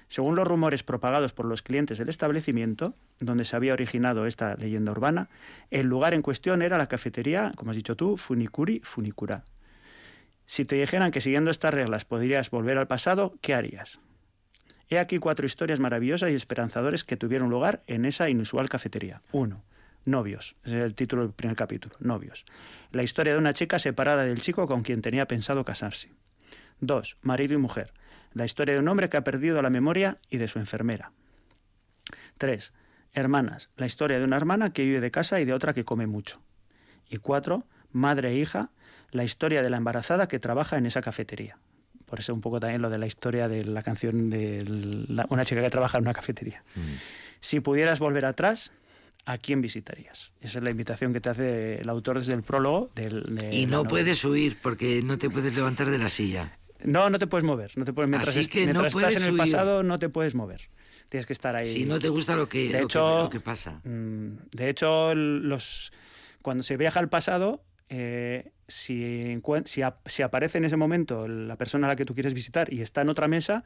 Según 0.07 0.35
los 0.35 0.47
rumores 0.47 0.83
propagados 0.83 1.33
por 1.33 1.45
los 1.45 1.63
clientes 1.63 1.97
del 1.97 2.09
establecimiento, 2.09 2.93
donde 3.19 3.45
se 3.45 3.55
había 3.55 3.73
originado 3.73 4.27
esta 4.27 4.55
leyenda 4.55 4.91
urbana, 4.91 5.29
el 5.71 5.87
lugar 5.87 6.13
en 6.13 6.21
cuestión 6.21 6.61
era 6.61 6.77
la 6.77 6.87
cafetería, 6.87 7.53
como 7.55 7.71
has 7.71 7.77
dicho 7.77 7.95
tú, 7.95 8.17
Funicuri 8.17 8.81
Funicura. 8.83 9.45
Si 10.45 10.65
te 10.65 10.75
dijeran 10.75 11.11
que 11.11 11.21
siguiendo 11.21 11.51
estas 11.51 11.73
reglas 11.73 12.05
podrías 12.05 12.49
volver 12.49 12.77
al 12.77 12.87
pasado, 12.87 13.35
¿qué 13.41 13.53
harías? 13.53 13.99
He 14.89 14.99
aquí 14.99 15.17
cuatro 15.17 15.45
historias 15.45 15.79
maravillosas 15.79 16.29
y 16.29 16.35
esperanzadoras 16.35 17.03
que 17.03 17.17
tuvieron 17.17 17.49
lugar 17.49 17.83
en 17.87 18.05
esa 18.05 18.29
inusual 18.29 18.69
cafetería. 18.69 19.21
1. 19.31 19.63
Novios. 20.05 20.55
Es 20.63 20.73
el 20.73 20.93
título 20.93 21.23
del 21.23 21.33
primer 21.33 21.55
capítulo. 21.55 21.95
Novios. 21.99 22.45
La 22.91 23.01
historia 23.01 23.33
de 23.33 23.39
una 23.39 23.53
chica 23.53 23.79
separada 23.79 24.23
del 24.25 24.41
chico 24.41 24.67
con 24.67 24.83
quien 24.83 25.01
tenía 25.01 25.27
pensado 25.27 25.65
casarse. 25.65 26.11
2. 26.81 27.17
Marido 27.21 27.55
y 27.55 27.57
mujer. 27.57 27.93
La 28.33 28.45
historia 28.45 28.75
de 28.75 28.81
un 28.81 28.87
hombre 28.87 29.09
que 29.09 29.17
ha 29.17 29.23
perdido 29.23 29.61
la 29.63 29.71
memoria 29.71 30.19
y 30.29 30.37
de 30.37 30.47
su 30.47 30.59
enfermera. 30.59 31.11
3. 32.37 32.71
Hermanas. 33.13 33.71
La 33.77 33.87
historia 33.87 34.19
de 34.19 34.25
una 34.25 34.37
hermana 34.37 34.73
que 34.73 34.83
vive 34.83 34.99
de 34.99 35.09
casa 35.09 35.39
y 35.39 35.45
de 35.45 35.53
otra 35.53 35.73
que 35.73 35.85
come 35.85 36.05
mucho. 36.05 36.41
Y 37.09 37.17
4. 37.17 37.65
Madre 37.91 38.29
e 38.29 38.35
hija. 38.35 38.69
La 39.11 39.23
historia 39.23 39.61
de 39.61 39.69
la 39.69 39.77
embarazada 39.77 40.27
que 40.27 40.39
trabaja 40.39 40.77
en 40.77 40.85
esa 40.85 41.01
cafetería. 41.01 41.57
Por 42.05 42.19
eso 42.19 42.33
un 42.33 42.41
poco 42.41 42.59
también 42.59 42.81
lo 42.81 42.89
de 42.89 42.97
la 42.97 43.07
historia 43.07 43.47
de 43.47 43.65
la 43.65 43.81
canción 43.81 44.29
de 44.29 44.63
la- 45.07 45.25
una 45.29 45.43
chica 45.45 45.61
que 45.61 45.69
trabaja 45.69 45.97
en 45.97 46.03
una 46.03 46.13
cafetería. 46.13 46.63
Si 47.39 47.59
pudieras 47.61 47.99
volver 47.99 48.25
atrás, 48.25 48.71
¿a 49.25 49.37
quién 49.37 49.61
visitarías? 49.61 50.31
Esa 50.41 50.59
es 50.59 50.63
la 50.63 50.69
invitación 50.69 51.13
que 51.13 51.21
te 51.21 51.29
hace 51.29 51.81
el 51.81 51.89
autor 51.89 52.19
desde 52.19 52.33
el 52.33 52.43
prólogo. 52.43 52.91
Del, 52.95 53.23
de 53.35 53.55
Y 53.55 53.65
no 53.65 53.77
novela. 53.77 53.89
puedes 53.89 54.23
huir 54.23 54.57
porque 54.61 55.01
no 55.03 55.17
te 55.17 55.29
puedes 55.29 55.55
levantar 55.55 55.89
de 55.89 55.97
la 55.97 56.09
silla. 56.09 56.57
No, 56.83 57.09
no 57.09 57.17
te 57.17 57.25
puedes 57.25 57.43
mover. 57.43 57.71
No 57.75 57.85
te 57.85 57.93
puedes, 57.93 58.09
mientras 58.09 58.35
est- 58.35 58.53
no 58.53 58.61
mientras 58.61 58.95
estás 58.95 59.15
en 59.15 59.23
el 59.23 59.29
huir. 59.31 59.39
pasado, 59.39 59.81
no 59.81 59.97
te 59.97 60.09
puedes 60.09 60.35
mover. 60.35 60.69
Tienes 61.09 61.25
que 61.25 61.33
estar 61.33 61.55
ahí. 61.55 61.67
Si 61.69 61.85
no 61.85 61.97
te 61.99 62.09
gusta 62.09 62.35
lo 62.35 62.47
que, 62.49 62.67
de 62.67 62.73
lo 62.73 62.77
que- 62.79 62.83
hecho, 62.83 63.23
lo 63.23 63.29
que 63.29 63.39
pasa. 63.39 63.79
mm, 63.83 64.37
de 64.51 64.69
hecho, 64.69 65.15
los, 65.15 65.91
cuando 66.43 66.61
se 66.63 66.77
viaja 66.77 66.99
al 66.99 67.09
pasado, 67.09 67.63
eh, 67.89 68.51
si, 68.67 69.39
si, 69.65 69.81
ap- 69.81 70.07
si 70.07 70.21
aparece 70.23 70.57
en 70.57 70.65
ese 70.65 70.75
momento 70.75 71.27
la 71.27 71.55
persona 71.55 71.87
a 71.87 71.89
la 71.91 71.95
que 71.95 72.05
tú 72.05 72.13
quieres 72.13 72.33
visitar 72.33 72.71
y 72.73 72.81
está 72.81 73.01
en 73.01 73.09
otra 73.09 73.27
mesa, 73.27 73.63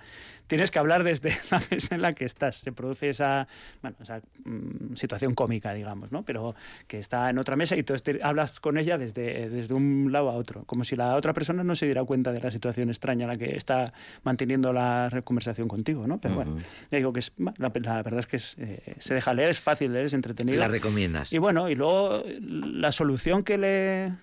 tienes 0.47 0.71
que 0.71 0.79
hablar 0.79 1.03
desde 1.03 1.29
la 1.51 1.61
mesa 1.71 1.95
en 1.95 2.01
la 2.01 2.13
que 2.13 2.25
estás. 2.25 2.57
Se 2.57 2.71
produce 2.71 3.09
esa, 3.09 3.47
bueno, 3.81 3.95
esa 4.01 4.21
mm, 4.43 4.95
situación 4.95 5.33
cómica, 5.35 5.73
digamos, 5.73 6.11
¿no? 6.11 6.23
Pero 6.23 6.55
que 6.87 6.97
está 6.99 7.29
en 7.29 7.37
otra 7.39 7.55
mesa 7.55 7.75
y 7.77 7.83
tú 7.83 7.93
hablas 8.23 8.59
con 8.59 8.77
ella 8.77 8.97
desde, 8.97 9.49
desde 9.49 9.73
un 9.73 10.09
lado 10.11 10.29
a 10.29 10.33
otro, 10.33 10.63
como 10.65 10.83
si 10.83 10.95
la 10.95 11.15
otra 11.15 11.33
persona 11.33 11.63
no 11.63 11.75
se 11.75 11.85
diera 11.85 12.03
cuenta 12.03 12.31
de 12.31 12.41
la 12.41 12.51
situación 12.51 12.89
extraña 12.89 13.23
en 13.23 13.29
la 13.29 13.35
que 13.37 13.55
está 13.55 13.93
manteniendo 14.23 14.73
la 14.73 15.09
conversación 15.23 15.67
contigo, 15.67 16.07
¿no? 16.07 16.19
Pero 16.19 16.35
bueno, 16.35 16.57
ya 16.91 16.97
digo 16.97 17.13
que 17.13 17.19
es, 17.19 17.31
la, 17.37 17.53
la 17.73 18.01
verdad 18.03 18.19
es 18.19 18.27
que 18.27 18.35
es, 18.37 18.55
eh, 18.59 18.95
se 18.99 19.13
deja 19.13 19.33
leer, 19.33 19.49
es 19.49 19.59
fácil 19.59 19.93
leer, 19.93 20.05
es 20.07 20.13
entretenido. 20.13 20.59
La 20.59 20.67
recomiendas. 20.67 21.31
Y 21.31 21.37
bueno, 21.37 21.69
y 21.69 21.75
luego 21.75 22.23
la 22.41 22.91
solución 22.91 23.43
que 23.43 23.57
le 23.57 24.13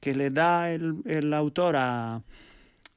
que 0.00 0.14
le 0.14 0.30
da 0.30 0.70
el, 0.72 1.02
el 1.04 1.32
autor 1.34 1.76
a, 1.76 2.22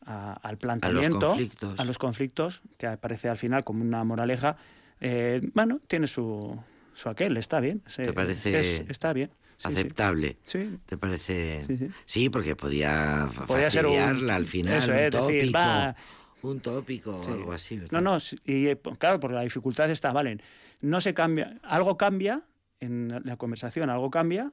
a- 0.06 0.34
al 0.34 0.58
planteamiento, 0.58 1.20
conflictos. 1.28 1.80
a 1.80 1.86
los 1.86 1.98
conflictos, 1.98 2.62
que 2.78 2.88
aparece 2.88 3.30
al 3.30 3.38
final 3.38 3.64
como 3.64 3.84
una 3.84 4.04
moraleja, 4.04 4.58
eh, 5.02 5.42
bueno, 5.54 5.80
tiene 5.88 6.08
su, 6.08 6.58
su 6.94 7.10
aquel, 7.10 7.38
está 7.38 7.60
bien. 7.60 7.82
se- 7.88 8.06
¿Te 8.06 8.14
parece 8.14 8.60
es- 8.60 8.86
está 8.90 9.14
bien. 9.14 9.30
sí. 9.58 9.68
Aceptable. 9.68 10.38
Sí. 10.46 10.78
¿Te 10.86 10.98
parece? 10.98 11.64
Sí, 11.68 11.90
sí. 12.06 12.30
porque 12.30 12.56
podía 12.56 13.30
Podía 13.48 13.70
ser 13.72 13.86
un- 13.86 13.94
fastidiarla 13.94 14.36
al 14.36 14.46
final, 14.46 14.78
eso 14.78 14.92
un 14.92 14.98
es, 14.98 15.12
decir, 15.12 15.20
tópico, 15.52 15.58
va. 15.58 15.96
un 16.42 16.60
tópico 16.60 17.24
Sí. 17.24 17.32
o 17.32 17.34
algo 17.34 17.54
así. 17.54 17.78
¿verdad? 17.78 17.92
No, 17.92 18.02
no, 18.02 18.18
y 18.46 18.68
eh, 18.68 18.80
claro, 18.98 19.20
porque 19.20 19.36
la 19.36 19.42
dificultad 19.44 19.90
está, 19.90 20.12
vale, 20.12 20.38
no 20.82 21.00
se 21.02 21.14
cambia, 21.14 21.58
algo 21.64 21.98
cambia 21.98 22.42
en 22.82 23.22
la 23.24 23.38
conversación, 23.38 23.90
algo 23.90 24.10
cambia, 24.12 24.52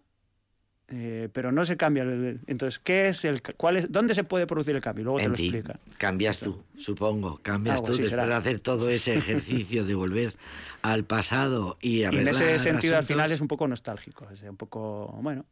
eh, 0.90 1.28
pero 1.32 1.52
no 1.52 1.64
se 1.64 1.76
cambia. 1.76 2.02
el- 2.02 2.40
Entonces, 2.46 2.78
¿qué 2.78 3.08
es 3.08 3.24
el, 3.24 3.42
cuál 3.56 3.76
es, 3.76 3.90
dónde 3.92 4.12
se 4.14 4.24
puede 4.24 4.46
producir 4.46 4.74
el 4.76 4.82
cambio? 4.82 5.04
Luego 5.04 5.18
te 5.18 5.24
En 5.24 5.30
lo 5.30 5.36
ti. 5.36 5.44
explica. 5.44 5.78
Cambias 5.98 6.40
tú, 6.40 6.62
supongo. 6.76 7.38
Cambias 7.42 7.76
Algo 7.76 7.86
tú 7.86 7.92
así 7.92 8.02
después 8.02 8.10
será. 8.20 8.26
de 8.26 8.34
hacer 8.34 8.60
todo 8.60 8.90
ese 8.90 9.14
ejercicio 9.14 9.84
de 9.84 9.94
volver 9.94 10.34
al 10.82 11.04
pasado 11.04 11.76
y 11.80 11.98
Y 11.98 12.00
en 12.02 12.08
arreglar 12.08 12.34
ese 12.34 12.58
sentido, 12.58 12.96
al 12.96 13.04
final 13.04 13.30
es 13.32 13.40
un 13.40 13.48
poco 13.48 13.68
nostálgico, 13.68 14.28
es 14.30 14.42
un 14.42 14.56
poco, 14.56 15.18
bueno, 15.22 15.44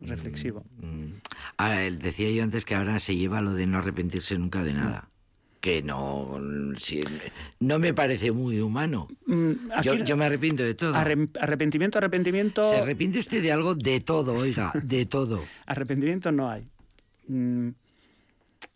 reflexivo. 0.00 0.64
Mm. 0.80 1.14
Ahora, 1.56 1.84
él 1.84 1.98
decía 1.98 2.30
yo 2.30 2.42
antes 2.42 2.64
que 2.64 2.74
ahora 2.74 2.98
se 2.98 3.16
lleva 3.16 3.40
lo 3.40 3.52
de 3.54 3.66
no 3.66 3.78
arrepentirse 3.78 4.38
nunca 4.38 4.62
de 4.62 4.72
nada. 4.74 5.08
Que 5.68 5.82
no, 5.82 6.40
si- 6.78 7.04
no 7.60 7.78
me 7.78 7.92
parece 7.92 8.32
muy 8.32 8.58
humano. 8.58 9.06
Mm, 9.26 9.52
Yo, 9.82 9.96
yo 9.96 10.16
me 10.16 10.24
arrepiento 10.24 10.62
de 10.62 10.72
todo. 10.72 10.94
arrepentimiento, 10.96 11.98
arrepentimiento. 11.98 12.64
¿Se 12.64 12.76
arrepiente 12.78 13.18
usted 13.18 13.42
de 13.42 13.52
algo? 13.52 13.74
De 13.74 14.00
todo, 14.00 14.32
oiga, 14.32 14.72
de 14.82 15.04
todo. 15.04 15.44
Arrepentimiento 15.66 16.32
no 16.32 16.48
hay. 16.50 16.66
Mm, 17.26 17.68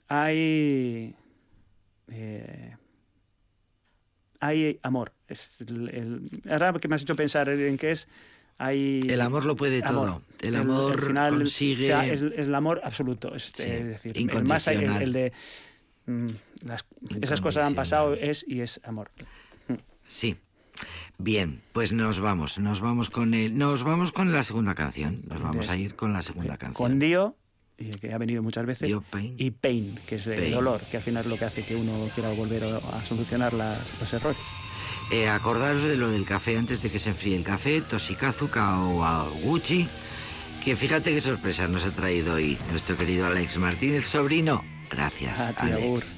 hay. 0.08 1.14
eh, 2.08 2.76
hay 4.40 4.78
amor. 4.82 5.12
Es 5.28 5.62
el- 5.62 5.88
el- 5.88 6.52
ahora 6.52 6.74
que 6.74 6.88
me 6.88 6.96
has 6.96 7.02
hecho 7.02 7.16
pensar 7.16 7.48
en 7.48 7.78
qué 7.78 7.92
es. 7.92 8.06
Hay 8.58 9.00
El 9.08 9.22
amor 9.22 9.46
lo 9.46 9.56
puede 9.56 9.80
todo. 9.80 10.02
amor. 10.04 10.22
El 10.42 10.56
amor 10.56 11.14
consigue- 11.14 11.84
o 11.84 11.86
sea, 11.86 12.06
es, 12.06 12.20
es 12.22 12.46
el 12.48 12.54
amor 12.54 12.82
absoluto. 12.84 13.34
Es, 13.34 13.44
Sí, 13.54 13.62
es 13.62 13.84
decir, 13.86 14.12
el 14.14 14.44
más 14.44 14.66
el, 14.66 14.74
incondicional. 14.74 15.02
el 15.02 15.12
de. 15.14 15.32
Mm, 16.06 16.26
las- 16.64 16.84
esas 17.20 17.40
cosas 17.40 17.64
han 17.64 17.74
pasado, 17.74 18.14
es 18.14 18.44
y 18.46 18.60
es 18.60 18.80
amor. 18.84 19.10
Sí. 20.04 20.36
Bien, 21.18 21.62
pues 21.72 21.92
nos 21.92 22.18
vamos, 22.20 22.58
nos 22.58 22.80
vamos 22.80 23.08
con 23.10 23.34
el, 23.34 23.56
nos 23.56 23.84
vamos 23.84 24.10
con 24.10 24.32
la 24.32 24.42
segunda 24.42 24.74
canción. 24.74 25.22
Nos 25.28 25.40
vamos 25.42 25.68
a 25.68 25.76
ir 25.76 25.94
con 25.94 26.12
la 26.12 26.22
segunda 26.22 26.56
canción. 26.56 26.74
Con 26.74 26.98
Dio, 26.98 27.36
que 28.00 28.12
ha 28.12 28.18
venido 28.18 28.42
muchas 28.42 28.66
veces, 28.66 28.88
Dio 28.88 29.02
Pain. 29.02 29.34
y 29.38 29.50
Pain, 29.52 29.98
que 30.06 30.16
es 30.16 30.26
el 30.26 30.38
Pain. 30.40 30.52
dolor, 30.52 30.80
que 30.90 30.96
al 30.96 31.02
final 31.02 31.24
es 31.24 31.30
lo 31.30 31.36
que 31.36 31.44
hace 31.44 31.62
que 31.62 31.76
uno 31.76 31.92
quiera 32.14 32.30
volver 32.30 32.64
a, 32.64 33.04
solucionar 33.04 33.52
las- 33.52 34.00
los 34.00 34.12
errores. 34.12 34.38
Eh, 35.12 35.28
acordaros 35.28 35.82
de 35.84 35.96
lo 35.96 36.10
del 36.10 36.24
café 36.24 36.56
antes 36.56 36.82
de 36.82 36.90
que 36.90 36.98
se 36.98 37.10
enfríe 37.10 37.36
el 37.36 37.44
café, 37.44 37.80
Toshikazu 37.82 38.48
Kawaguchi, 38.48 39.86
que 40.64 40.74
fíjate 40.74 41.12
qué 41.12 41.20
sorpresa 41.20 41.68
nos 41.68 41.86
ha 41.86 41.90
traído 41.94 42.34
hoy 42.34 42.56
nuestro 42.70 42.96
querido 42.96 43.26
Alex 43.26 43.58
Martínez, 43.58 44.06
sobrino. 44.06 44.64
Gracias, 44.92 45.40
A 45.40 45.52
ti, 45.54 45.72
Alex. 45.72 46.16